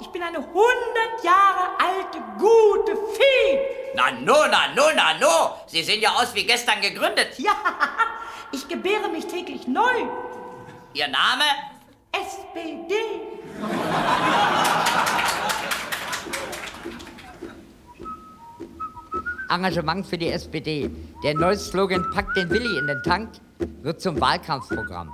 [0.00, 3.58] ich bin eine hundert Jahre alte, gute Fee.
[3.94, 5.56] Na no, na no, na no.
[5.66, 7.38] Sie sehen ja aus wie gestern gegründet.
[7.38, 7.52] Ja,
[8.52, 10.06] ich gebäre mich täglich neu.
[10.94, 11.44] Ihr Name?
[12.12, 12.94] SPD.
[19.48, 20.90] Engagement für die SPD.
[21.22, 23.32] Der neue Slogan Packt den Willi in den Tank
[23.82, 25.12] wird zum Wahlkampfprogramm.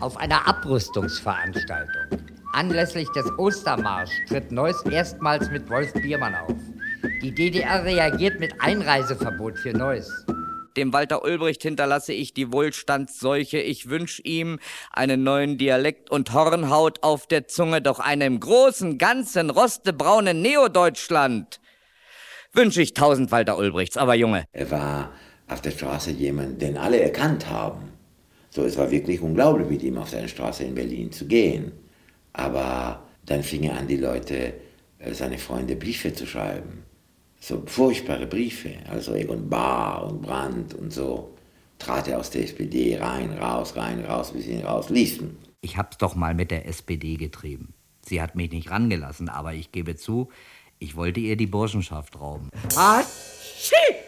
[0.00, 2.33] Auf einer Abrüstungsveranstaltung.
[2.54, 6.56] Anlässlich des Ostermarsch tritt Neuss erstmals mit Wolf Biermann auf.
[7.20, 10.24] Die DDR reagiert mit Einreiseverbot für Neuss.
[10.76, 13.58] Dem Walter Ulbricht hinterlasse ich die Wohlstandsseuche.
[13.58, 14.58] Ich wünsch ihm
[14.92, 21.60] einen neuen Dialekt und Hornhaut auf der Zunge, doch einem großen, ganzen, rostebraunen Neodeutschland
[22.54, 23.96] wünsche ich tausend Walter Ulbrichts.
[23.96, 24.44] Aber Junge.
[24.52, 25.12] Er war
[25.48, 27.92] auf der Straße jemand, den alle erkannt haben.
[28.50, 31.72] So, es war wirklich unglaublich, mit ihm auf der Straße in Berlin zu gehen.
[32.34, 34.54] Aber dann fingen an, die Leute,
[34.98, 36.82] äh, seine Freunde, Briefe zu schreiben.
[37.40, 41.34] So furchtbare Briefe, also Egon Bahr und Brandt und so.
[41.78, 45.36] Trat er aus der SPD rein, raus, rein, raus, bis ihn rausließen.
[45.60, 47.74] Ich hab's doch mal mit der SPD getrieben.
[48.02, 50.28] Sie hat mich nicht rangelassen, aber ich gebe zu,
[50.78, 52.50] ich wollte ihr die Burschenschaft rauben.
[52.76, 54.03] Ah, shit!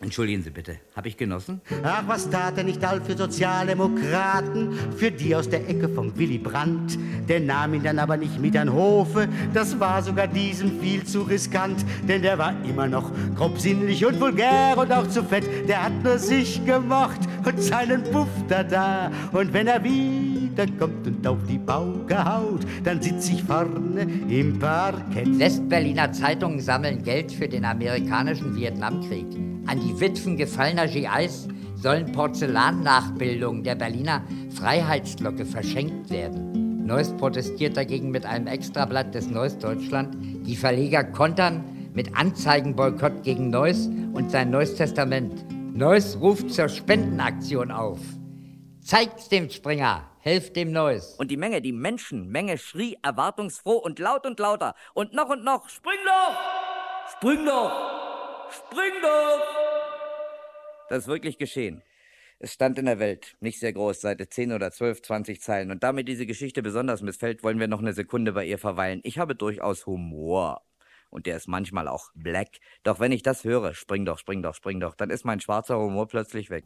[0.00, 1.60] Entschuldigen Sie bitte, habe ich genossen?
[1.82, 6.38] Ach, was tat er nicht all für Sozialdemokraten, für die aus der Ecke vom Willy
[6.38, 6.96] Brandt.
[7.28, 11.22] Der nahm ihn dann aber nicht mit an Hofe, das war sogar diesem viel zu
[11.22, 15.44] riskant, denn der war immer noch grobsinnlich und vulgär und auch zu fett.
[15.68, 19.10] Der hat nur sich gemocht und seinen Puff da da.
[19.32, 25.38] Und wenn er wiederkommt und auf die Pauke haut, dann sitz ich vorne im Parkett.
[25.40, 29.26] Westberliner Zeitungen sammeln Geld für den amerikanischen Vietnamkrieg.
[29.68, 34.22] An die Witwen gefallener GIs sollen Porzellannachbildungen der Berliner
[34.54, 36.86] Freiheitsglocke verschenkt werden.
[36.86, 40.16] Neuss protestiert dagegen mit einem Extrablatt des Neues Deutschland.
[40.46, 45.44] Die Verleger kontern mit Anzeigenboykott gegen Neuss und sein Neues Testament.
[45.76, 47.98] Neuss ruft zur Spendenaktion auf.
[48.80, 51.14] Zeigt's dem Springer, helft dem Neuss.
[51.18, 54.74] Und die Menge, die Menschenmenge schrie erwartungsfroh und laut und lauter.
[54.94, 57.12] Und noch und noch, spring doch!
[57.12, 58.07] Spring doch!
[58.50, 59.40] Spring doch!
[60.88, 61.82] Das ist wirklich geschehen.
[62.40, 65.70] Es stand in der Welt, nicht sehr groß, Seite 10 oder 12, 20 Zeilen.
[65.70, 69.00] Und damit diese Geschichte besonders missfällt, wollen wir noch eine Sekunde bei ihr verweilen.
[69.02, 70.62] Ich habe durchaus Humor.
[71.10, 72.58] Und der ist manchmal auch black.
[72.84, 75.78] Doch wenn ich das höre, spring doch, spring doch, spring doch, dann ist mein schwarzer
[75.78, 76.64] Humor plötzlich weg.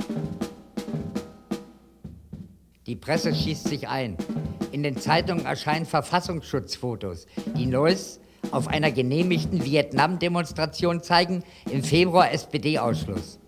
[2.87, 4.19] Die Presse schießt sich ein.
[4.73, 8.21] In den Zeitungen erscheinen Verfassungsschutzfotos, die Neuss
[8.53, 13.39] auf einer genehmigten Vietnam-Demonstration zeigen, im Februar SPD-Ausschluss.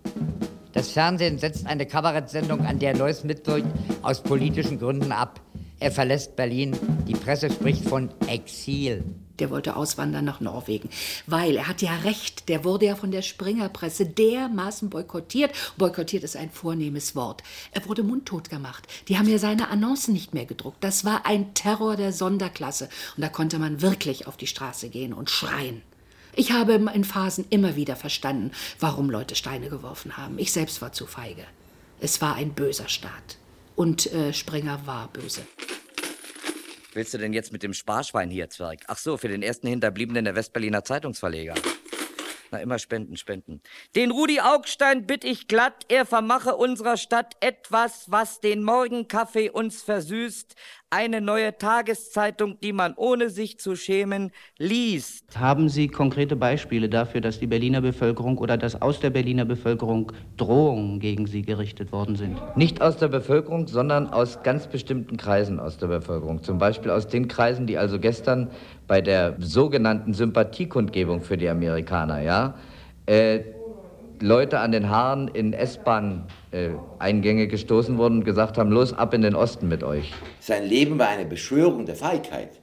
[0.73, 3.67] Das Fernsehen setzt eine Kabarettsendung, an der Neuss mitwirkt,
[4.01, 5.39] aus politischen Gründen ab.
[5.85, 6.75] Er verlässt Berlin.
[7.07, 9.03] Die Presse spricht von Exil.
[9.37, 10.89] Der wollte auswandern nach Norwegen,
[11.27, 15.51] weil er hat ja recht, der wurde ja von der Springerpresse dermaßen boykottiert.
[15.77, 17.43] Boykottiert ist ein vornehmes Wort.
[17.71, 18.87] Er wurde mundtot gemacht.
[19.09, 20.83] Die haben ja seine Annoncen nicht mehr gedruckt.
[20.83, 22.89] Das war ein Terror der Sonderklasse.
[23.15, 25.83] Und da konnte man wirklich auf die Straße gehen und schreien.
[26.33, 30.39] Ich habe in Phasen immer wieder verstanden, warum Leute Steine geworfen haben.
[30.39, 31.43] Ich selbst war zu feige.
[31.99, 33.37] Es war ein böser Staat.
[33.75, 35.41] Und äh, Springer war böse.
[36.93, 38.79] Willst du denn jetzt mit dem Sparschwein hier, Zwerg?
[38.87, 41.55] Ach so, für den ersten Hinterbliebenen der Westberliner Zeitungsverleger.
[42.55, 43.59] Na, immer spenden, spenden.
[43.97, 49.83] Den Rudi Augstein bitt ich glatt, er vermache unserer Stadt etwas, was den Morgenkaffee uns
[49.83, 50.55] versüßt.
[50.89, 55.37] Eine neue Tageszeitung, die man ohne sich zu schämen liest.
[55.37, 60.13] Haben Sie konkrete Beispiele dafür, dass die Berliner Bevölkerung oder dass aus der Berliner Bevölkerung
[60.37, 62.39] Drohungen gegen Sie gerichtet worden sind?
[62.55, 66.41] Nicht aus der Bevölkerung, sondern aus ganz bestimmten Kreisen aus der Bevölkerung.
[66.43, 68.51] Zum Beispiel aus den Kreisen, die also gestern
[68.87, 72.55] bei der sogenannten Sympathiekundgebung für die Amerikaner, ja,
[73.05, 73.41] äh,
[74.21, 79.21] Leute an den Haaren in S-Bahn-Eingänge äh, gestoßen wurden und gesagt haben, los ab in
[79.21, 80.13] den Osten mit euch.
[80.39, 82.61] Sein Leben war eine Beschwörung der Feigheit,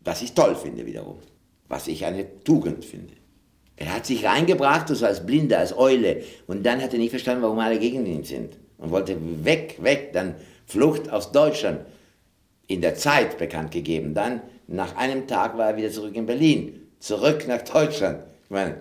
[0.00, 1.18] was ich toll finde wiederum,
[1.68, 3.14] was ich eine Tugend finde.
[3.76, 7.42] Er hat sich reingebracht, so als Blinder, als Eule, und dann hat er nicht verstanden,
[7.42, 8.58] warum alle gegen ihn sind.
[8.76, 10.34] Und wollte weg, weg, dann
[10.66, 11.80] Flucht aus Deutschland,
[12.66, 16.86] in der Zeit bekannt gegeben, dann nach einem Tag war er wieder zurück in Berlin,
[17.00, 18.20] zurück nach Deutschland.
[18.44, 18.76] Ich meine,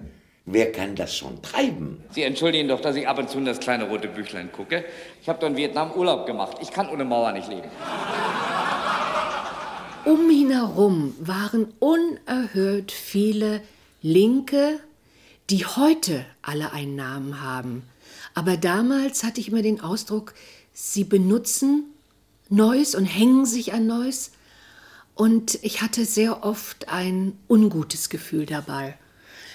[0.45, 2.03] wer kann das schon treiben?
[2.11, 4.85] Sie entschuldigen doch, dass ich ab und zu in das kleine rote Büchlein gucke.
[5.21, 6.57] Ich habe doch in Vietnam Urlaub gemacht.
[6.61, 7.69] Ich kann ohne Mauer nicht leben.
[10.05, 13.61] Um ihn herum waren unerhört viele
[14.03, 14.79] Linke,
[15.49, 17.81] die heute alle einen Namen haben.
[18.35, 20.35] Aber damals hatte ich immer den Ausdruck,
[20.71, 21.85] sie benutzen
[22.49, 24.31] Neues und hängen sich an Neues
[25.19, 28.97] und ich hatte sehr oft ein ungutes Gefühl dabei.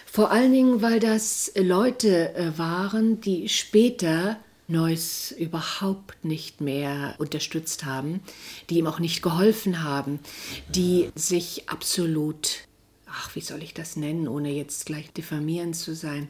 [0.04, 4.36] Vor allen Dingen, weil das Leute äh, waren, die später
[4.68, 8.20] Neuss überhaupt nicht mehr unterstützt haben,
[8.68, 10.18] die ihm auch nicht geholfen haben,
[10.68, 12.58] die sich absolut,
[13.06, 16.28] ach, wie soll ich das nennen, ohne jetzt gleich diffamierend zu sein,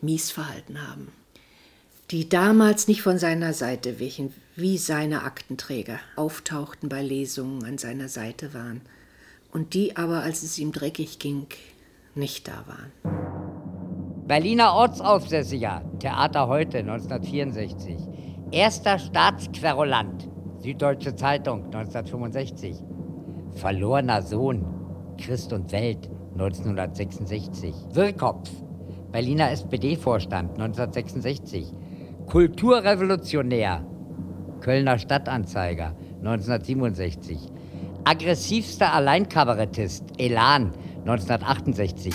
[0.00, 1.12] mies verhalten haben.
[2.10, 8.08] Die damals nicht von seiner Seite wichen, wie seine Aktenträger auftauchten bei Lesungen an seiner
[8.08, 8.82] Seite waren
[9.52, 11.46] und die aber, als es ihm dreckig ging,
[12.14, 12.92] nicht da waren.
[14.26, 17.96] Berliner Ortsaufsässiger, Theater heute 1964.
[18.52, 20.28] Erster Staatsquerulant,
[20.60, 22.76] Süddeutsche Zeitung 1965.
[23.54, 24.64] Verlorener Sohn,
[25.18, 27.74] Christ und Welt 1966.
[27.92, 28.50] Wirrkopf,
[29.12, 31.72] Berliner SPD-Vorstand 1966.
[32.26, 33.84] Kulturrevolutionär,
[34.64, 37.38] Kölner Stadtanzeiger 1967.
[38.04, 42.14] Aggressivster Alleinkabarettist, Elan 1968.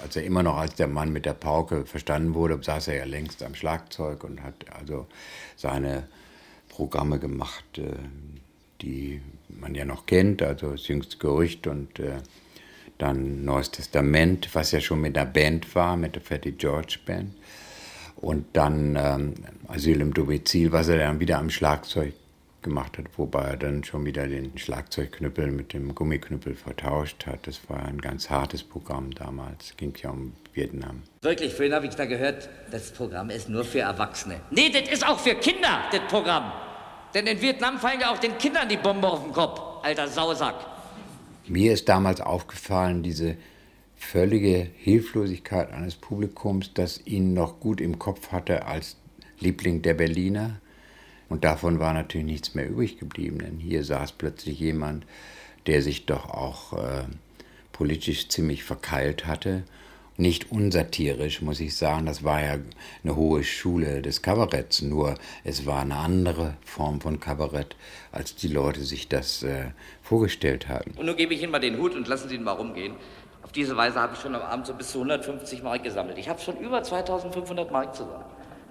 [0.00, 3.04] Als er immer noch als der Mann mit der Pauke verstanden wurde, saß er ja
[3.04, 5.08] längst am Schlagzeug und hat also
[5.56, 6.04] seine
[6.68, 7.90] Programme gemacht, äh,
[8.80, 12.18] die man ja noch kennt, also das jüngste Gerücht und äh,
[12.98, 17.32] dann Neues Testament, was ja schon mit der Band war, mit der Fatty George Band
[18.16, 19.34] und dann ähm,
[19.68, 22.14] Asyl im Domizil, was er dann wieder am Schlagzeug
[22.62, 27.46] gemacht hat, wobei er dann schon wieder den Schlagzeugknüppel mit dem Gummiknüppel vertauscht hat.
[27.46, 31.02] Das war ein ganz hartes Programm damals, ging ja um Vietnam.
[31.22, 34.40] Wirklich, vorhin habe ich da gehört, das Programm ist nur für Erwachsene.
[34.50, 36.52] Nee, das ist auch für Kinder, das Programm.
[37.14, 40.56] Denn in Vietnam fallen ja auch den Kindern die Bombe auf den Kopf, alter Sausack.
[41.46, 43.36] Mir ist damals aufgefallen, diese
[43.96, 48.96] völlige Hilflosigkeit eines Publikums, das ihn noch gut im Kopf hatte als
[49.38, 50.60] Liebling der Berliner.
[51.28, 55.04] Und davon war natürlich nichts mehr übrig geblieben, denn hier saß plötzlich jemand,
[55.66, 57.04] der sich doch auch äh,
[57.72, 59.64] politisch ziemlich verkeilt hatte
[60.18, 62.06] nicht unsatirisch, muss ich sagen.
[62.06, 62.58] Das war ja
[63.04, 67.76] eine hohe Schule des Kabaretts, nur es war eine andere Form von Kabarett,
[68.12, 69.70] als die Leute sich das äh,
[70.02, 70.92] vorgestellt hatten.
[70.96, 72.94] Und nun gebe ich Ihnen mal den Hut und lassen Sie ihn mal rumgehen.
[73.56, 76.18] Diese Weise habe ich schon am Abend so bis zu 150 Mark gesammelt.
[76.18, 78.24] Ich habe schon über 2500 Mark zusammen.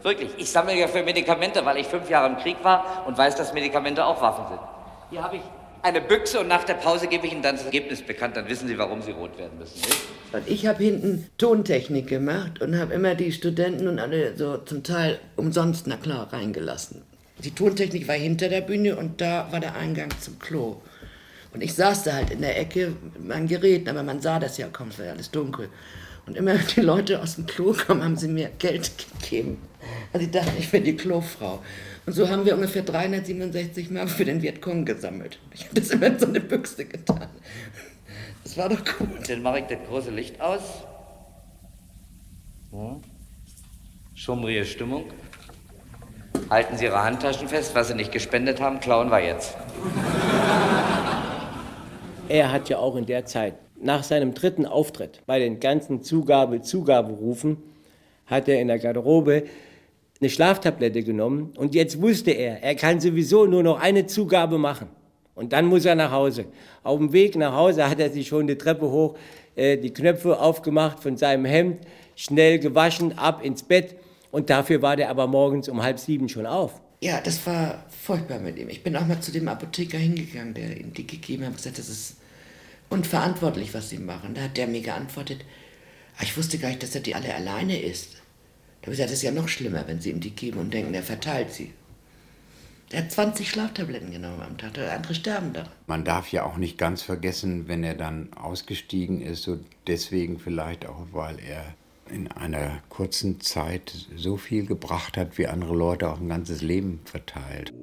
[0.04, 3.36] Wirklich, ich sammle ja für Medikamente, weil ich fünf Jahre im Krieg war und weiß,
[3.36, 4.60] dass Medikamente auch Waffen sind.
[5.10, 5.42] Hier habe ich
[5.82, 8.38] eine Büchse und nach der Pause gebe ich Ihnen dann das Ergebnis bekannt.
[8.38, 9.80] Dann wissen Sie, warum Sie rot werden müssen.
[9.80, 10.48] Nicht?
[10.48, 15.20] Ich habe hinten Tontechnik gemacht und habe immer die Studenten und alle so zum Teil
[15.36, 17.02] umsonst, na klar, reingelassen.
[17.40, 20.78] Die Tontechnik war hinter der Bühne und da war der Eingang zum Klo.
[21.56, 24.58] Und ich saß da halt in der Ecke mit meinen Geräten, aber man sah das
[24.58, 25.70] ja kaum, es war ja alles dunkel.
[26.26, 28.92] Und immer wenn die Leute aus dem Klo kamen, haben sie mir Geld
[29.22, 29.62] gegeben.
[30.12, 31.64] Also ich dachte, ich bin die Klofrau.
[32.06, 35.40] Und so haben wir ungefähr 367 Mark für den Vietcong gesammelt.
[35.54, 37.30] Ich habe das immer in so eine Büchse getan.
[38.44, 39.30] Das war doch gut.
[39.30, 40.84] Dann mache ich das große Licht aus.
[42.70, 43.02] So.
[44.14, 45.06] Schummrige Stimmung.
[46.50, 47.76] Halten Sie Ihre Handtaschen fest.
[47.76, 49.56] Was Sie nicht gespendet haben, klauen wir jetzt.
[52.28, 57.58] Er hat ja auch in der Zeit, nach seinem dritten Auftritt, bei den ganzen Zugabe-Zugaberufen,
[58.26, 59.44] hat er in der Garderobe
[60.20, 64.88] eine Schlaftablette genommen und jetzt wusste er, er kann sowieso nur noch eine Zugabe machen.
[65.36, 66.46] Und dann muss er nach Hause.
[66.82, 69.16] Auf dem Weg nach Hause hat er sich schon die Treppe hoch,
[69.56, 73.96] äh, die Knöpfe aufgemacht von seinem Hemd, schnell gewaschen, ab ins Bett.
[74.32, 76.82] Und dafür war der aber morgens um halb sieben schon auf.
[77.02, 78.70] Ja, das war furchtbar mit ihm.
[78.70, 81.78] Ich bin auch mal zu dem Apotheker hingegangen, der ihm die gegeben hat und gesagt,
[81.78, 82.18] das ist
[82.90, 84.34] unverantwortlich, was sie machen.
[84.34, 85.44] Da hat der mir geantwortet,
[86.18, 88.14] "Ah, ich wusste gar nicht, dass er die alle alleine isst.
[88.82, 90.74] Da habe ich gesagt, das ist ja noch schlimmer, wenn sie ihm die geben und
[90.74, 91.74] denken, er verteilt sie.
[92.92, 95.68] Der hat 20 Schlaftabletten genommen am Tag, der andere sterben da.
[95.88, 100.86] Man darf ja auch nicht ganz vergessen, wenn er dann ausgestiegen ist, so deswegen vielleicht
[100.86, 101.74] auch, weil er
[102.10, 107.00] in einer kurzen Zeit so viel gebracht hat, wie andere Leute auch ein ganzes Leben
[107.06, 107.74] verteilt.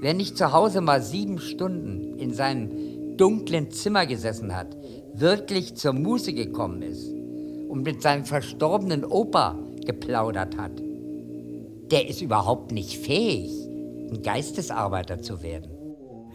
[0.00, 4.76] Wer nicht zu Hause mal sieben Stunden in seinem dunklen Zimmer gesessen hat,
[5.14, 7.08] wirklich zur Muße gekommen ist
[7.68, 10.82] und mit seinem verstorbenen Opa geplaudert hat,
[11.90, 13.52] der ist überhaupt nicht fähig,
[14.10, 15.70] ein Geistesarbeiter zu werden.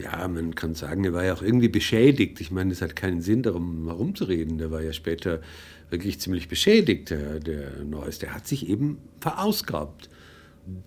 [0.01, 2.41] Ja, man kann sagen, er war ja auch irgendwie beschädigt.
[2.41, 4.57] Ich meine, es hat keinen Sinn, darum herumzureden.
[4.57, 5.41] Der war ja später
[5.89, 8.19] wirklich ziemlich beschädigt, der, der Neues.
[8.19, 10.09] Der hat sich eben verausgabt.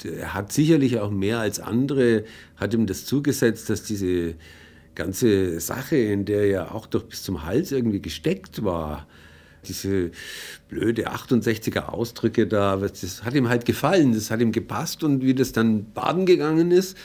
[0.05, 2.25] Er hat sicherlich auch mehr als andere,
[2.57, 4.35] hat ihm das zugesetzt, dass diese
[4.95, 9.07] ganze Sache, in der er auch doch bis zum Hals irgendwie gesteckt war,
[9.67, 10.11] diese
[10.69, 15.35] blöde 68er Ausdrücke da, das hat ihm halt gefallen, das hat ihm gepasst und wie
[15.35, 16.97] das dann baden gegangen ist,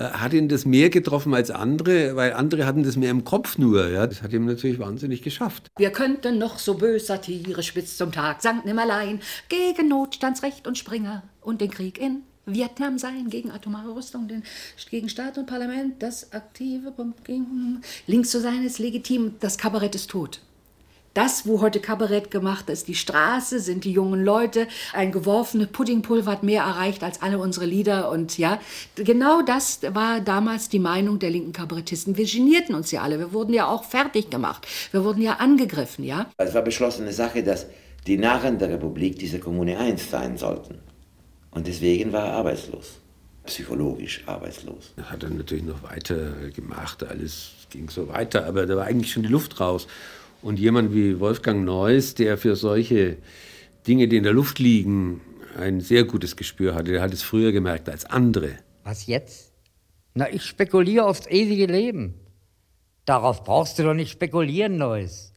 [0.00, 3.88] hat ihn das mehr getroffen als andere, weil andere hatten das mehr im Kopf nur.
[3.88, 4.06] Ja.
[4.06, 5.68] Das hat ihm natürlich wahnsinnig geschafft.
[5.78, 11.22] Wir könnten noch so bös satirisch bis zum Tag Sankt Nimmerlein gegen Notstandsrecht und Springer
[11.40, 14.42] und den Krieg in Vietnam sein, gegen atomare Rüstung, den,
[14.90, 16.92] gegen Staat und Parlament, das aktive
[17.24, 20.40] gegen, links zu sein ist legitim, das Kabarett ist tot.
[21.12, 24.68] Das, wo heute Kabarett gemacht ist, die Straße, sind die jungen Leute.
[24.92, 28.10] Ein geworfenes Puddingpulver hat mehr erreicht als alle unsere Lieder.
[28.10, 28.60] Und ja,
[28.94, 32.16] genau das war damals die Meinung der linken Kabarettisten.
[32.16, 33.18] Wir genierten uns ja alle.
[33.18, 34.68] Wir wurden ja auch fertig gemacht.
[34.92, 36.30] Wir wurden ja angegriffen, ja.
[36.36, 37.66] Es war beschlossene Sache, dass
[38.06, 40.78] die Narren der Republik diese Kommune 1 sein sollten.
[41.50, 43.00] Und deswegen war er arbeitslos.
[43.46, 44.92] Psychologisch arbeitslos.
[44.96, 49.12] Er hat dann natürlich noch weiter gemacht, alles ging so weiter, aber da war eigentlich
[49.12, 49.88] schon die Luft raus.
[50.42, 53.18] Und jemand wie Wolfgang Neuss, der für solche
[53.86, 55.20] Dinge, die in der Luft liegen,
[55.58, 58.56] ein sehr gutes Gespür hatte, der hat es früher gemerkt als andere.
[58.84, 59.52] Was jetzt?
[60.14, 62.14] Na, ich spekuliere aufs ewige Leben.
[63.04, 65.34] Darauf brauchst du doch nicht spekulieren, Neues.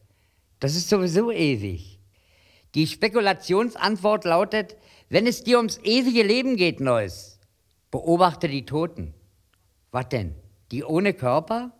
[0.60, 2.00] Das ist sowieso ewig.
[2.74, 4.76] Die Spekulationsantwort lautet,
[5.08, 7.38] wenn es dir ums ewige Leben geht, Neues,
[7.90, 9.14] beobachte die Toten.
[9.90, 10.34] Was denn?
[10.70, 11.72] Die ohne Körper?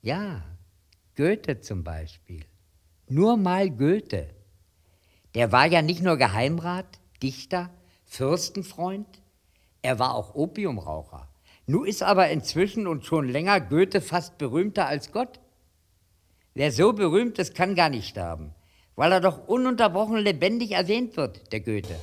[0.00, 0.44] Ja,
[1.14, 2.44] Goethe zum Beispiel.
[3.08, 4.30] Nur mal Goethe.
[5.34, 7.70] Der war ja nicht nur Geheimrat, Dichter,
[8.04, 9.06] Fürstenfreund,
[9.82, 11.28] er war auch Opiumraucher.
[11.66, 15.40] Nun ist aber inzwischen und schon länger Goethe fast berühmter als Gott.
[16.54, 18.54] Wer so berühmt ist, kann gar nicht sterben,
[18.96, 21.96] weil er doch ununterbrochen lebendig erwähnt wird, der Goethe.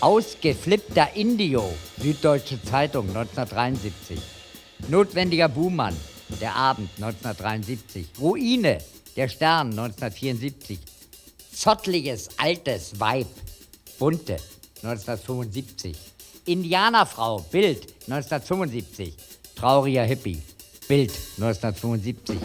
[0.00, 1.64] Ausgeflippter Indio,
[1.98, 4.20] Süddeutsche Zeitung 1973.
[4.88, 5.96] Notwendiger Buhmann,
[6.40, 8.06] der Abend 1973.
[8.20, 8.78] Ruine,
[9.16, 10.78] der Stern 1974.
[11.52, 13.28] Zottliges, altes Weib,
[13.98, 14.36] Bunte
[14.82, 15.96] 1975.
[16.44, 19.16] Indianerfrau, Bild 1975.
[19.56, 20.42] Trauriger Hippie,
[20.86, 22.36] Bild 1975.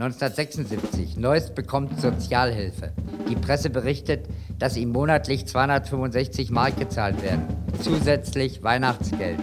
[0.00, 1.18] 1976.
[1.18, 2.92] Neuss bekommt Sozialhilfe.
[3.28, 4.26] Die Presse berichtet,
[4.58, 7.44] dass ihm monatlich 265 Mark gezahlt werden.
[7.82, 9.38] Zusätzlich Weihnachtsgeld.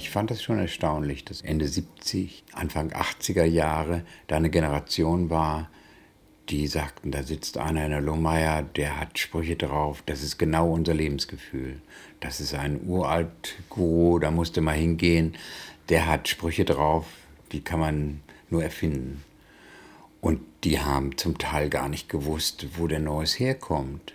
[0.00, 5.68] Ich fand es schon erstaunlich, dass Ende 70, Anfang 80er Jahre da eine Generation war,
[6.48, 10.72] die sagten, da sitzt einer in der Lohmeier, der hat Sprüche drauf, das ist genau
[10.72, 11.82] unser Lebensgefühl.
[12.20, 15.36] Das ist ein uralt Guru, da musste mal hingehen,
[15.90, 17.04] der hat Sprüche drauf,
[17.52, 19.22] die kann man nur erfinden.
[20.22, 24.14] Und die haben zum Teil gar nicht gewusst, wo der Neues herkommt.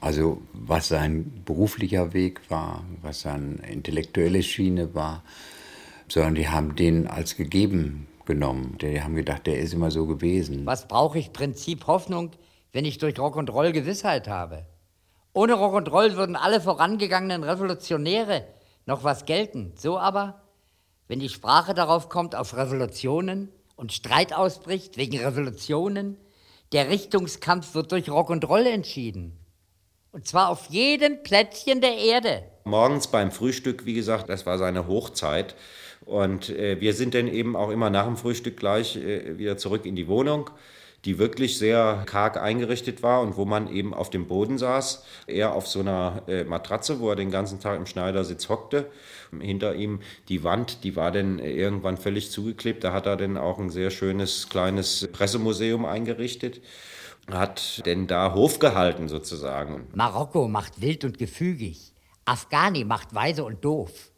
[0.00, 5.22] Also was sein beruflicher Weg war, was seine intellektuelle Schiene war,
[6.08, 8.78] sondern die haben den als gegeben genommen.
[8.80, 10.64] Die haben gedacht, der ist immer so gewesen.
[10.64, 12.30] Was brauche ich Prinzip Hoffnung,
[12.72, 14.64] wenn ich durch Rock und Roll Gewissheit habe?
[15.32, 18.46] Ohne Rock und Roll würden alle vorangegangenen Revolutionäre
[18.86, 19.72] noch was gelten.
[19.76, 20.42] So aber,
[21.08, 26.16] wenn die Sprache darauf kommt, auf Revolutionen und Streit ausbricht wegen Revolutionen,
[26.72, 29.39] der Richtungskampf wird durch Rock und Roll entschieden.
[30.12, 32.42] Und zwar auf jedem Plättchen der Erde.
[32.64, 35.54] Morgens beim Frühstück, wie gesagt, das war seine Hochzeit.
[36.04, 39.86] Und äh, wir sind dann eben auch immer nach dem Frühstück gleich äh, wieder zurück
[39.86, 40.50] in die Wohnung,
[41.04, 45.52] die wirklich sehr karg eingerichtet war und wo man eben auf dem Boden saß, er
[45.54, 48.90] auf so einer äh, Matratze, wo er den ganzen Tag im Schneidersitz hockte.
[49.40, 52.82] Hinter ihm die Wand, die war dann irgendwann völlig zugeklebt.
[52.82, 56.60] Da hat er dann auch ein sehr schönes kleines Pressemuseum eingerichtet
[57.34, 59.88] hat denn da Hof gehalten sozusagen.
[59.94, 61.94] Marokko macht wild und gefügig.
[62.24, 64.12] Afghani macht weise und doof.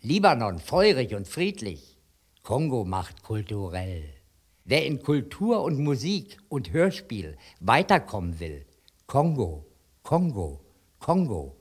[0.00, 1.98] Libanon feurig und friedlich.
[2.42, 4.04] Kongo macht kulturell.
[4.64, 8.64] Wer in Kultur und Musik und Hörspiel weiterkommen will,
[9.06, 9.66] Kongo,
[10.02, 10.60] Kongo,
[10.98, 11.56] Kongo.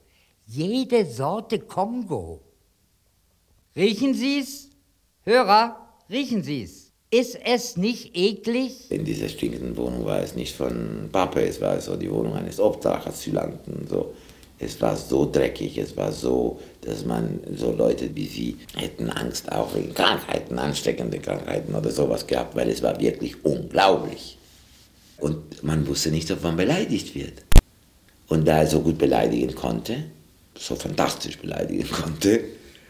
[0.46, 2.42] Jede Sorte Kongo.
[3.76, 4.70] Riechen Sie's?
[5.24, 6.91] Hörer, riechen Sie's?
[7.14, 8.90] Ist es nicht eklig?
[8.90, 12.58] In dieser stinkenden Wohnung war es nicht von Papa, es war so die Wohnung eines
[12.58, 13.86] Obdachassylanten.
[13.90, 14.14] So.
[14.58, 19.52] Es war so dreckig, es war so, dass man so Leute wie sie hätten Angst
[19.52, 24.38] auch wegen Krankheiten, ansteckende Krankheiten oder sowas gehabt, weil es war wirklich unglaublich.
[25.18, 27.44] Und man wusste nicht, ob man beleidigt wird.
[28.30, 30.06] Und da er so gut beleidigen konnte,
[30.58, 32.40] so fantastisch beleidigen konnte,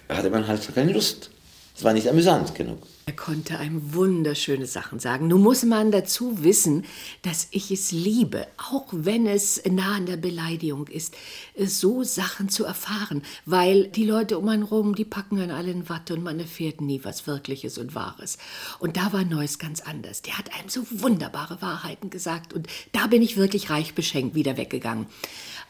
[0.07, 1.31] hatte man halt keine Lust.
[1.75, 2.79] Es war nicht amüsant genug.
[3.07, 5.27] Er konnte einem wunderschöne Sachen sagen.
[5.27, 6.85] Nun muss man dazu wissen,
[7.23, 11.15] dass ich es liebe, auch wenn es nah an der Beleidigung ist,
[11.57, 15.89] so Sachen zu erfahren, weil die Leute um einen rum, die packen dann alle in
[15.89, 18.37] Watte und man erfährt nie was Wirkliches und Wahres.
[18.79, 20.21] Und da war Neuss ganz anders.
[20.21, 24.57] Der hat einem so wunderbare Wahrheiten gesagt und da bin ich wirklich reich beschenkt wieder
[24.57, 25.07] weggegangen.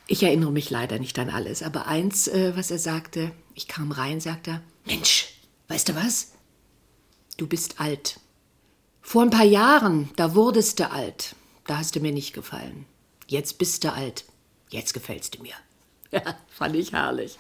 [0.08, 3.92] Ich erinnere mich leider nicht an alles, aber eins, äh, was er sagte, ich kam
[3.92, 5.41] rein, sagte er, Mensch,
[5.72, 6.34] weißt du was?
[7.38, 8.20] Du bist alt.
[9.02, 11.36] Vor ein paar Jahren, da wurdest du alt.
[11.66, 12.86] Da hast du mir nicht gefallen.
[13.28, 14.26] Jetzt bist du alt.
[14.70, 15.54] Jetzt gefällst du mir.
[16.14, 17.40] Ja, fand ich herrlich.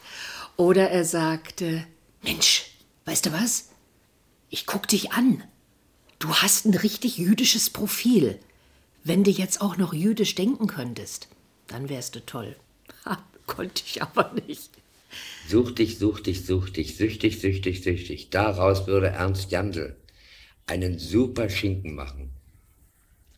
[0.55, 1.85] Oder er sagte,
[2.21, 2.71] Mensch,
[3.03, 3.67] weißt du was?
[4.49, 5.43] Ich guck dich an.
[6.19, 8.39] Du hast ein richtig jüdisches Profil.
[9.03, 11.27] Wenn du jetzt auch noch jüdisch denken könntest,
[11.67, 12.55] dann wärst du toll.
[13.03, 14.71] Ha, konnte ich aber nicht.
[15.47, 18.29] Such dich, such dich, such dich, süchtig, süchtig, süchtig.
[18.29, 19.97] Daraus würde Ernst Jandl
[20.65, 22.31] einen super Schinken machen.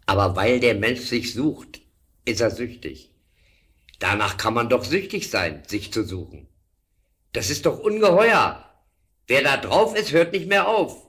[0.05, 1.81] Aber weil der Mensch sich sucht,
[2.25, 3.09] ist er süchtig.
[3.99, 6.47] Danach kann man doch süchtig sein, sich zu suchen.
[7.31, 8.63] Das ist doch ungeheuer.
[9.27, 11.07] Wer da drauf ist, hört nicht mehr auf.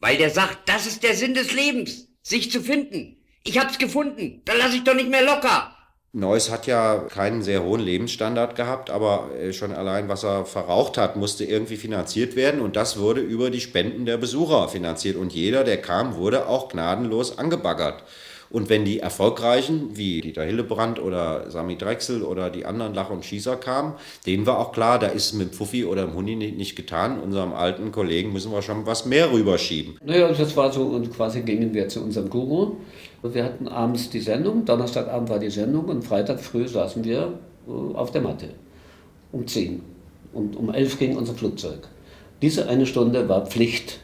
[0.00, 3.16] Weil der sagt, das ist der Sinn des Lebens, sich zu finden.
[3.44, 5.74] Ich hab's gefunden, da lass ich doch nicht mehr locker.
[6.12, 10.96] Neuss hat ja keinen sehr hohen Lebensstandard gehabt, aber äh, schon allein, was er verraucht
[10.96, 15.34] hat, musste irgendwie finanziert werden und das wurde über die Spenden der Besucher finanziert und
[15.34, 18.04] jeder, der kam, wurde auch gnadenlos angebaggert.
[18.50, 23.24] Und wenn die Erfolgreichen, wie Dieter Hillebrand oder Sami Drechsel oder die anderen Lach- und
[23.24, 23.94] Schießer kamen,
[24.26, 27.20] denen war auch klar, da ist mit Pfuffi oder dem Huni nicht getan.
[27.20, 29.98] Unserem alten Kollegen müssen wir schon was mehr rüberschieben.
[30.04, 32.76] Naja, das war so, und quasi gingen wir zu unserem Guru.
[33.22, 37.70] Wir hatten abends die Sendung, Donnerstagabend war die Sendung und Freitag früh saßen wir äh,
[37.70, 38.50] auf der Matte.
[39.32, 39.82] Um 10.
[40.32, 41.88] Und um 11 ging unser Flugzeug.
[42.40, 43.98] Diese eine Stunde war Pflicht.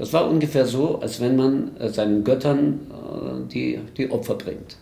[0.00, 4.78] Das war ungefähr so, als wenn man äh, seinen Göttern äh, die, die Opfer bringt.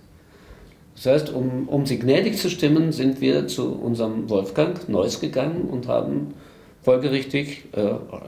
[0.94, 5.62] Das heißt, um, um sie gnädig zu stimmen, sind wir zu unserem Wolfgang Neuss gegangen
[5.62, 6.34] und haben
[6.82, 7.80] folgerichtig äh,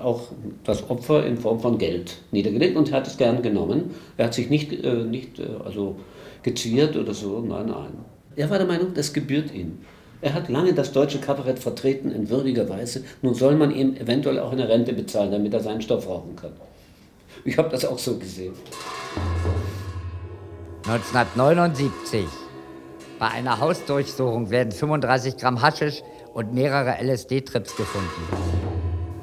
[0.03, 0.33] auch
[0.65, 3.93] das Opfer in Form von Geld niedergelegt und er hat es gern genommen.
[4.17, 5.95] Er hat sich nicht, äh, nicht äh, also
[6.43, 7.93] geziert oder so, nein, nein.
[8.35, 9.79] Er war der Meinung, das gebührt ihm.
[10.23, 13.05] Er hat lange das deutsche Kabarett vertreten in würdiger Weise.
[13.23, 16.51] Nun soll man ihm eventuell auch eine Rente bezahlen, damit er seinen Stoff rauchen kann.
[17.45, 18.55] Ich habe das auch so gesehen.
[20.87, 22.27] 1979.
[23.19, 28.23] Bei einer Hausdurchsuchung werden 35 Gramm Haschisch und mehrere LSD-Trips gefunden.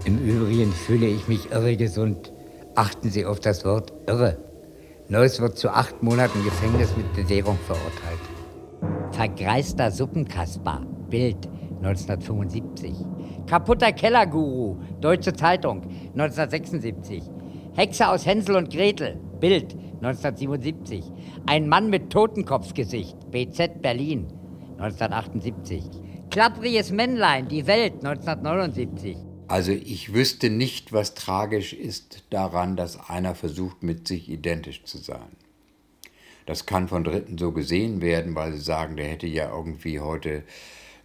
[0.05, 2.31] Im Übrigen fühle ich mich irre gesund.
[2.75, 4.37] Achten Sie auf das Wort irre.
[5.09, 8.19] Neuss wird zu acht Monaten Gefängnis mit Bewährung verurteilt.
[9.11, 10.81] Vergreister Suppenkasper.
[11.09, 11.47] Bild
[11.81, 12.93] 1975.
[13.47, 14.77] Kaputter Kellerguru.
[15.01, 15.81] Deutsche Zeitung
[16.13, 17.23] 1976.
[17.77, 19.19] Hexe aus Hänsel und Gretel.
[19.39, 21.11] Bild 1977.
[21.45, 23.29] Ein Mann mit Totenkopfgesicht.
[23.29, 24.25] BZ Berlin
[24.79, 25.83] 1978.
[26.31, 27.47] Klappriges Männlein.
[27.49, 29.15] Die Welt 1979.
[29.47, 34.97] Also ich wüsste nicht, was tragisch ist daran, dass einer versucht, mit sich identisch zu
[34.97, 35.37] sein.
[36.47, 40.41] Das kann von Dritten so gesehen werden, weil sie sagen, der hätte ja irgendwie heute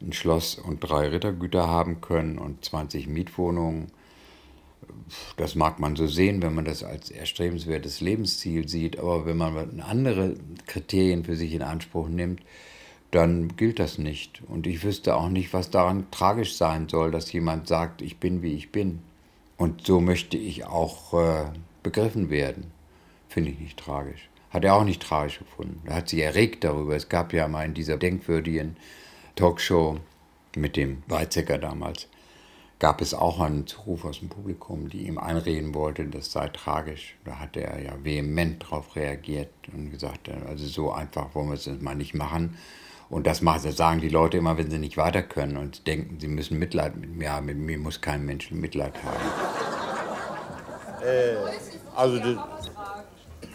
[0.01, 3.93] ein Schloss und drei Rittergüter haben können und 20 Mietwohnungen.
[5.37, 9.81] Das mag man so sehen, wenn man das als erstrebenswertes Lebensziel sieht, aber wenn man
[9.81, 10.35] andere
[10.67, 12.41] Kriterien für sich in Anspruch nimmt,
[13.11, 14.43] dann gilt das nicht.
[14.49, 18.43] Und ich wüsste auch nicht, was daran tragisch sein soll, dass jemand sagt, ich bin,
[18.43, 19.01] wie ich bin.
[19.59, 21.45] Und so möchte ich auch äh,
[21.83, 22.73] begriffen werden.
[23.29, 24.29] Finde ich nicht tragisch.
[24.51, 25.81] Hat er auch nicht tragisch gefunden.
[25.85, 26.97] Er hat sich erregt darüber.
[26.97, 28.77] Es gab ja mal in dieser denkwürdigen
[29.37, 29.99] Talkshow
[30.57, 32.09] mit dem Weizsäcker damals,
[32.83, 37.15] gab es auch einen Zuruf aus dem Publikum, die ihm einreden wollte, das sei tragisch.
[37.25, 41.69] Da hat er ja vehement darauf reagiert und gesagt, also so einfach wollen wir es
[41.81, 42.59] mal nicht machen.
[43.09, 46.59] Und das sagen die Leute immer, wenn sie nicht weiter können und denken, sie müssen
[46.59, 47.47] Mitleid mit mir haben.
[47.47, 49.21] Mit mir muss kein Mensch Mitleid haben.
[51.07, 51.37] Äh,
[51.95, 52.21] also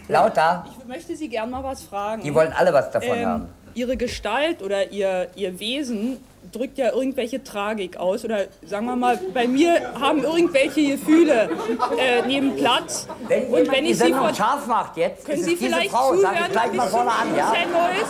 [0.07, 0.65] Lauter.
[0.79, 2.23] Ich möchte Sie gern mal was fragen.
[2.23, 3.49] Die wollen alle was davon Ähm, haben.
[3.73, 6.17] Ihre Gestalt oder Ihr, Ihr Wesen
[6.51, 8.23] drückt ja irgendwelche Tragik aus.
[8.25, 11.49] Oder sagen wir mal, bei mir haben irgendwelche Gefühle
[11.97, 13.07] äh, neben Platz.
[13.27, 16.15] Wenn Und wenn ich Sie scharf macht jetzt, können Sie vielleicht Frau.
[16.15, 17.53] Sag ich zuhören, gleich mal vorne an, ja?
[17.71, 18.09] Neues?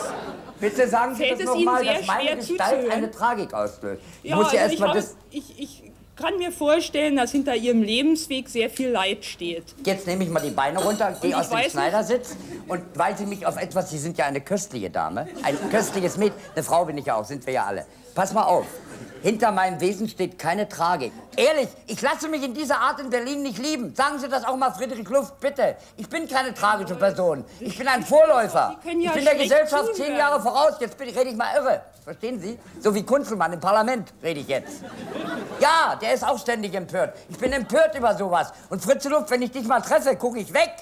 [0.59, 2.91] Bitte sagen Sie Fällt das es nochmal, dass meine Gestalt zuzuhören?
[2.91, 4.01] eine Tragik auslöst.
[4.23, 5.15] Ich Ja, muss ja also erst mal das...
[5.29, 5.83] ich, ich
[6.15, 9.63] kann mir vorstellen, dass hinter Ihrem Lebensweg sehr viel Leid steht.
[9.85, 12.35] Jetzt nehme ich mal die Beine runter, gehe aus dem Schneidersitz
[12.67, 16.39] und weil Sie mich auf etwas, Sie sind ja eine köstliche Dame, ein köstliches Mädchen,
[16.55, 17.85] eine Frau bin ich ja auch, sind wir ja alle.
[18.17, 18.65] Pass mal auf,
[19.21, 21.13] hinter meinem Wesen steht keine Tragik.
[21.35, 23.93] Ehrlich, ich lasse mich in dieser Art in Berlin nicht lieben.
[23.93, 25.75] Sagen Sie das auch mal Friedrich Luft, bitte.
[25.97, 27.45] Ich bin keine tragische Person.
[27.59, 28.75] Ich bin ein Vorläufer.
[28.83, 30.17] Ich bin der Gesellschaft zehn.
[30.17, 30.77] Jahre voraus.
[30.79, 31.83] Jetzt bin, rede ich mal irre.
[32.03, 32.57] Verstehen Sie?
[32.81, 34.81] So wie Kunzelmann im Parlament rede ich jetzt.
[35.59, 37.15] Ja, der ist auch ständig empört.
[37.29, 38.51] Ich bin empört über sowas.
[38.71, 40.73] Und Fritze Luft, wenn ich dich mal treffe, gucke ich weg.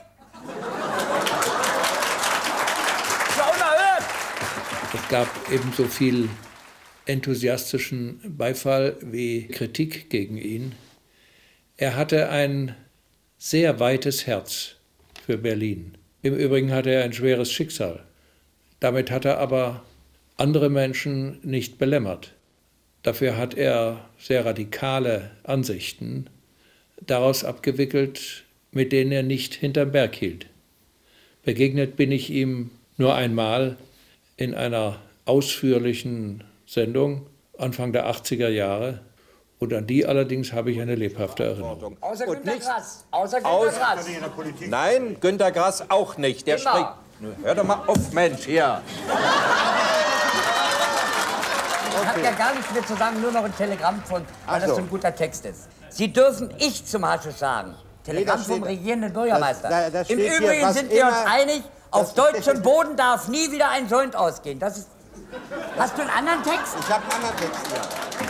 [3.27, 4.03] Ist ja unerhört.
[4.93, 6.29] Es gab ebenso viel
[7.05, 10.73] enthusiastischen Beifall wie Kritik gegen ihn.
[11.77, 12.75] Er hatte ein
[13.37, 14.75] sehr weites Herz
[15.25, 15.93] für Berlin.
[16.21, 18.03] Im Übrigen hatte er ein schweres Schicksal.
[18.79, 19.83] Damit hat er aber
[20.37, 22.33] andere Menschen nicht belämmert.
[23.03, 26.27] Dafür hat er sehr radikale Ansichten
[27.05, 30.47] daraus abgewickelt, mit denen er nicht hinterm Berg hielt.
[31.43, 33.77] Begegnet bin ich ihm nur einmal
[34.37, 39.01] in einer ausführlichen Sendung Anfang der 80er Jahre.
[39.59, 41.97] Und an die allerdings habe ich eine lebhafte Erinnerung.
[42.01, 43.05] Außer Günter Grass.
[43.11, 44.05] Außer Günter Aus- Grass.
[44.67, 46.45] Nein, Günter Grass auch nicht.
[46.45, 46.69] Der Immer.
[46.69, 46.89] spricht.
[47.43, 48.81] Hör doch mal auf, Mensch, hier.
[52.01, 54.59] Ich habe ja gar nichts mehr zu sagen, nur noch ein Telegramm von, weil Ach
[54.59, 54.75] das so.
[54.75, 55.69] so ein guter Text ist.
[55.89, 57.75] Sie dürfen ich zum Haschisch sagen.
[58.03, 59.69] Telegramm das vom steht- regierenden Bürgermeister.
[59.69, 63.29] das- da- das Im hier, Übrigen was sind wir uns einig, auf deutschem Boden darf
[63.29, 64.59] nie wieder ein Joint ausgehen.
[64.59, 64.89] Das ist.
[65.77, 66.75] Hast du einen anderen Text?
[66.79, 67.81] Ich habe einen anderen Text hier.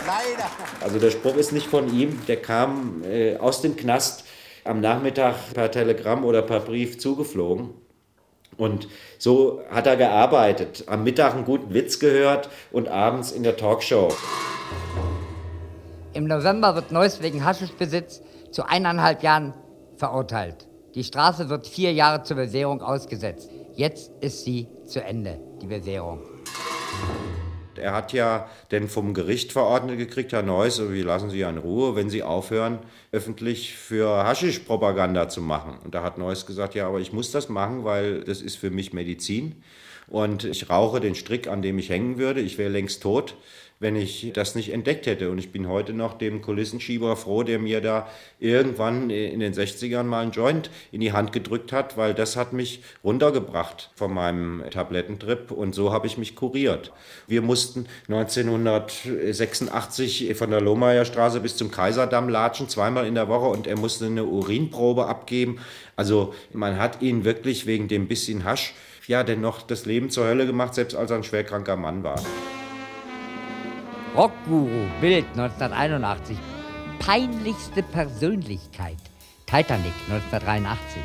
[0.06, 0.50] Leider.
[0.80, 4.24] Also der Spruch ist nicht von ihm, der kam äh, aus dem Knast
[4.64, 7.70] am Nachmittag per Telegramm oder per Brief zugeflogen.
[8.56, 8.88] Und
[9.18, 10.84] so hat er gearbeitet.
[10.86, 14.08] Am Mittag einen guten Witz gehört und abends in der Talkshow.
[16.14, 19.52] Im November wird Neuss wegen Haschischbesitz zu eineinhalb Jahren
[19.96, 20.66] verurteilt.
[20.94, 23.50] Die Strafe wird vier Jahre zur Bewährung ausgesetzt.
[23.74, 26.35] Jetzt ist sie zu Ende, die Bewährung.
[27.78, 31.96] Er hat ja denn vom Gericht verordnet gekriegt, Herr Neuss, wir lassen Sie in Ruhe,
[31.96, 32.78] wenn Sie aufhören,
[33.12, 35.78] öffentlich für Haschisch-Propaganda zu machen.
[35.84, 38.70] Und da hat Neuss gesagt, ja, aber ich muss das machen, weil das ist für
[38.70, 39.62] mich Medizin.
[40.08, 42.40] Und ich rauche den Strick, an dem ich hängen würde.
[42.40, 43.36] Ich wäre längst tot
[43.78, 45.30] wenn ich das nicht entdeckt hätte.
[45.30, 50.04] Und ich bin heute noch dem Kulissenschieber froh, der mir da irgendwann in den 60ern
[50.04, 54.62] mal einen Joint in die Hand gedrückt hat, weil das hat mich runtergebracht von meinem
[54.70, 56.92] Tablettentrip und so habe ich mich kuriert.
[57.26, 63.48] Wir mussten 1986 von der Lohmeier Straße bis zum Kaiserdamm latschen, zweimal in der Woche
[63.48, 65.58] und er musste eine Urinprobe abgeben.
[65.96, 68.72] Also man hat ihn wirklich wegen dem bisschen Hasch
[69.08, 72.20] ja dennoch das Leben zur Hölle gemacht, selbst als er ein schwerkranker Mann war.
[74.16, 76.38] Rockguru, Bild 1981.
[76.98, 78.96] Peinlichste Persönlichkeit,
[79.44, 81.02] Titanic 1983.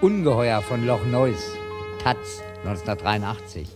[0.00, 1.52] Ungeheuer von Loch Ness,
[2.02, 3.68] Taz 1983.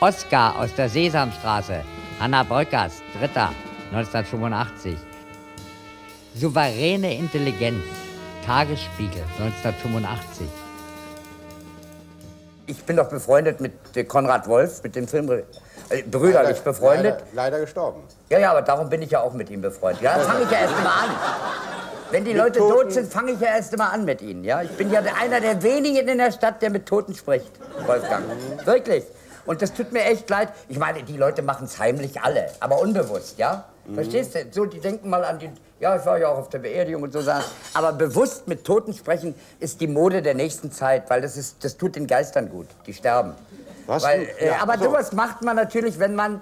[0.00, 1.84] Oscar aus der Sesamstraße,
[2.18, 3.50] Hanna Bröckers, Dritter
[3.92, 4.96] 1985.
[6.34, 7.84] Souveräne Intelligenz,
[8.44, 10.48] Tagesspiegel 1985.
[12.72, 13.72] Ich bin doch befreundet mit
[14.08, 17.14] Konrad Wolf, mit dem Film äh, brüderlich Leider- befreundet.
[17.20, 18.02] Leider, leider gestorben.
[18.30, 20.02] Ja, ja, aber darum bin ich ja auch mit ihm befreundet.
[20.02, 21.10] Ja, fange ich ja erst mal an.
[22.10, 22.74] Wenn die Mit Leute Toten.
[22.74, 24.42] tot sind, fange ich ja erst mal an mit ihnen.
[24.44, 24.62] Ja?
[24.62, 27.50] Ich bin ja einer der wenigen in der Stadt, der mit Toten spricht,
[27.86, 28.24] Wolfgang.
[28.64, 29.04] Wirklich.
[29.44, 30.48] Und das tut mir echt leid.
[30.68, 33.64] Ich meine, die Leute machen es heimlich alle, aber unbewusst, ja?
[33.94, 34.38] Verstehst du?
[34.50, 35.50] So, die denken mal an die.
[35.80, 37.50] Ja, ich war ja auch auf der Beerdigung und so Sachen.
[37.74, 41.76] Aber bewusst mit Toten sprechen ist die Mode der nächsten Zeit, weil das, ist, das
[41.76, 42.68] tut den Geistern gut.
[42.86, 43.32] Die sterben.
[43.86, 44.04] Was?
[44.04, 44.84] Weil, äh, Ja, aber so.
[44.84, 46.40] sowas macht man natürlich, wenn man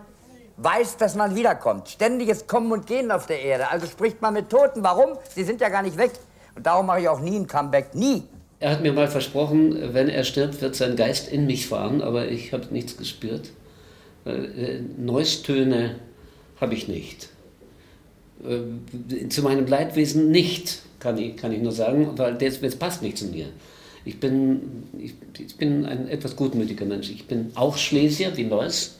[0.59, 1.89] weiß, dass man wiederkommt.
[1.89, 3.71] Ständiges Kommen und Gehen auf der Erde.
[3.71, 4.83] Also spricht man mit Toten.
[4.83, 5.17] Warum?
[5.35, 6.11] Sie sind ja gar nicht weg.
[6.55, 7.95] Und darum mache ich auch nie ein Comeback.
[7.95, 8.25] Nie.
[8.59, 12.27] Er hat mir mal versprochen, wenn er stirbt, wird sein Geist in mich fahren, aber
[12.29, 13.53] ich habe nichts gespürt.
[14.27, 15.97] Äh, Neustöne
[16.61, 17.29] habe ich nicht.
[18.45, 23.03] Äh, Zu meinem Leidwesen nicht, kann ich, kann ich nur sagen, weil das, das passt
[23.03, 23.47] nicht zu mir.
[24.05, 27.11] Ich bin, ich, ich bin ein etwas gutmütiger Mensch.
[27.11, 28.97] Ich bin auch Schlesier wie Neuss,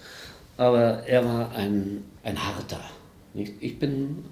[0.57, 2.81] aber er war ein, ein harter.
[3.35, 4.25] Ich, ich bin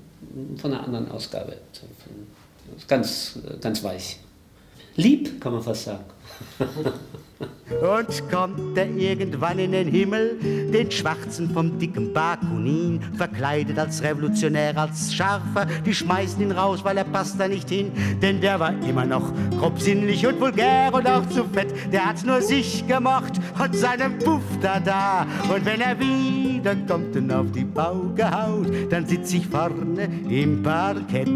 [0.56, 1.56] von einer anderen Ausgabe.
[2.86, 4.18] Ganz, ganz weich.
[4.96, 6.04] Lieb, kann man fast sagen.
[7.80, 10.38] Und kommt er irgendwann in den Himmel,
[10.72, 16.96] den Schwarzen vom dicken Bakunin, verkleidet als Revolutionär, als Scharfer, die schmeißen ihn raus, weil
[16.96, 21.28] er passt da nicht hin, denn der war immer noch grobsinnlich und vulgär und auch
[21.28, 25.26] zu fett, der hat nur sich gemocht und seinen Puff da da.
[25.54, 30.62] Und wenn er wieder kommt und auf die Pauke haut, dann sitz ich vorne im
[30.62, 31.28] Parkett.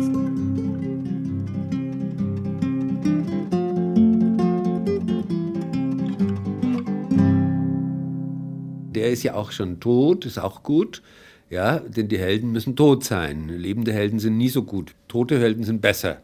[9.02, 11.02] Der ist ja auch schon tot, ist auch gut.
[11.50, 13.48] Ja, denn die Helden müssen tot sein.
[13.48, 14.94] Lebende Helden sind nie so gut.
[15.08, 16.18] Tote Helden sind besser.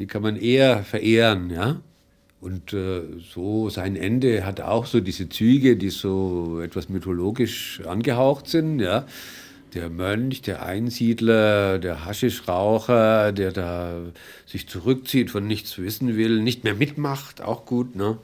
[0.00, 1.80] Die kann man eher verehren, ja.
[2.40, 8.48] Und äh, so sein Ende hat auch so diese Züge, die so etwas mythologisch angehaucht
[8.48, 9.06] sind, ja.
[9.74, 14.00] Der Mönch, der Einsiedler, der Haschischraucher, der da
[14.44, 18.18] sich zurückzieht, von nichts wissen will, nicht mehr mitmacht, auch gut, ne?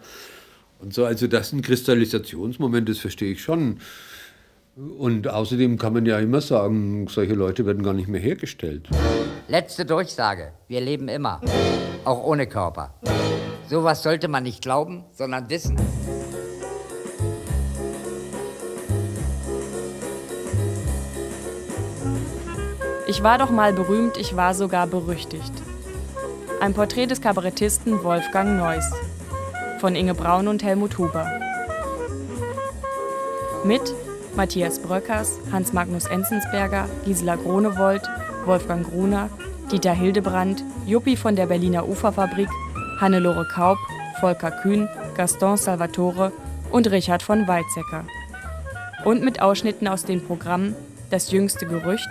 [0.81, 3.81] Und so, also das ist ein Kristallisationsmoment, das verstehe ich schon.
[4.77, 8.89] Und außerdem kann man ja immer sagen, solche Leute werden gar nicht mehr hergestellt.
[9.47, 10.53] Letzte Durchsage.
[10.69, 11.43] Wir leben immer.
[12.05, 12.95] Auch ohne Körper.
[13.69, 15.77] Sowas sollte man nicht glauben, sondern wissen.
[23.07, 25.53] Ich war doch mal berühmt, ich war sogar berüchtigt.
[26.61, 28.91] Ein Porträt des Kabarettisten Wolfgang Neuss
[29.81, 31.27] von Inge Braun und Helmut Huber.
[33.65, 33.83] Mit
[34.37, 38.03] Matthias Bröckers, Hans-Magnus Enzensberger, Gisela Gronewold,
[38.45, 39.31] Wolfgang Gruner,
[39.73, 42.49] Dieter Hildebrand, Juppi von der Berliner Uferfabrik,
[43.01, 43.79] Hannelore Kaub,
[44.21, 46.33] Volker Kühn, Gaston Salvatore
[46.71, 48.05] und Richard von Weizsäcker.
[49.05, 50.77] Und mit Ausschnitten aus den Programmen
[51.09, 52.09] Das jüngste Gerücht,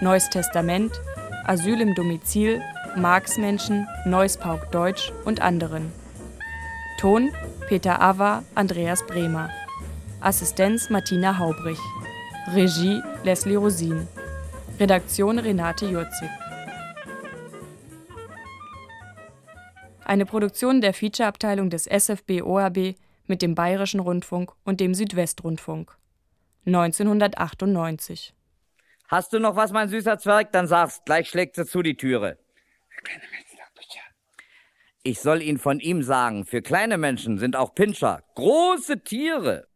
[0.00, 0.92] Neues Testament,
[1.44, 2.62] Asyl im Domizil,
[2.96, 5.99] Marxmenschen, Neues Pauk Deutsch und anderen.
[7.00, 7.32] Ton
[7.66, 9.48] Peter Ava, Andreas Bremer.
[10.20, 11.78] Assistenz Martina Haubrich.
[12.54, 14.06] Regie Leslie Rosin.
[14.78, 16.28] Redaktion Renate Jurzig.
[20.04, 22.96] Eine Produktion der Featureabteilung des SFB ORB
[23.26, 25.96] mit dem Bayerischen Rundfunk und dem Südwestrundfunk.
[26.66, 28.34] 1998.
[29.08, 30.52] Hast du noch was, mein süßer Zwerg?
[30.52, 32.36] Dann sag's, gleich schlägt sie zu die Türe.
[35.02, 39.69] Ich soll Ihnen von ihm sagen, für kleine Menschen sind auch Pinscher große Tiere.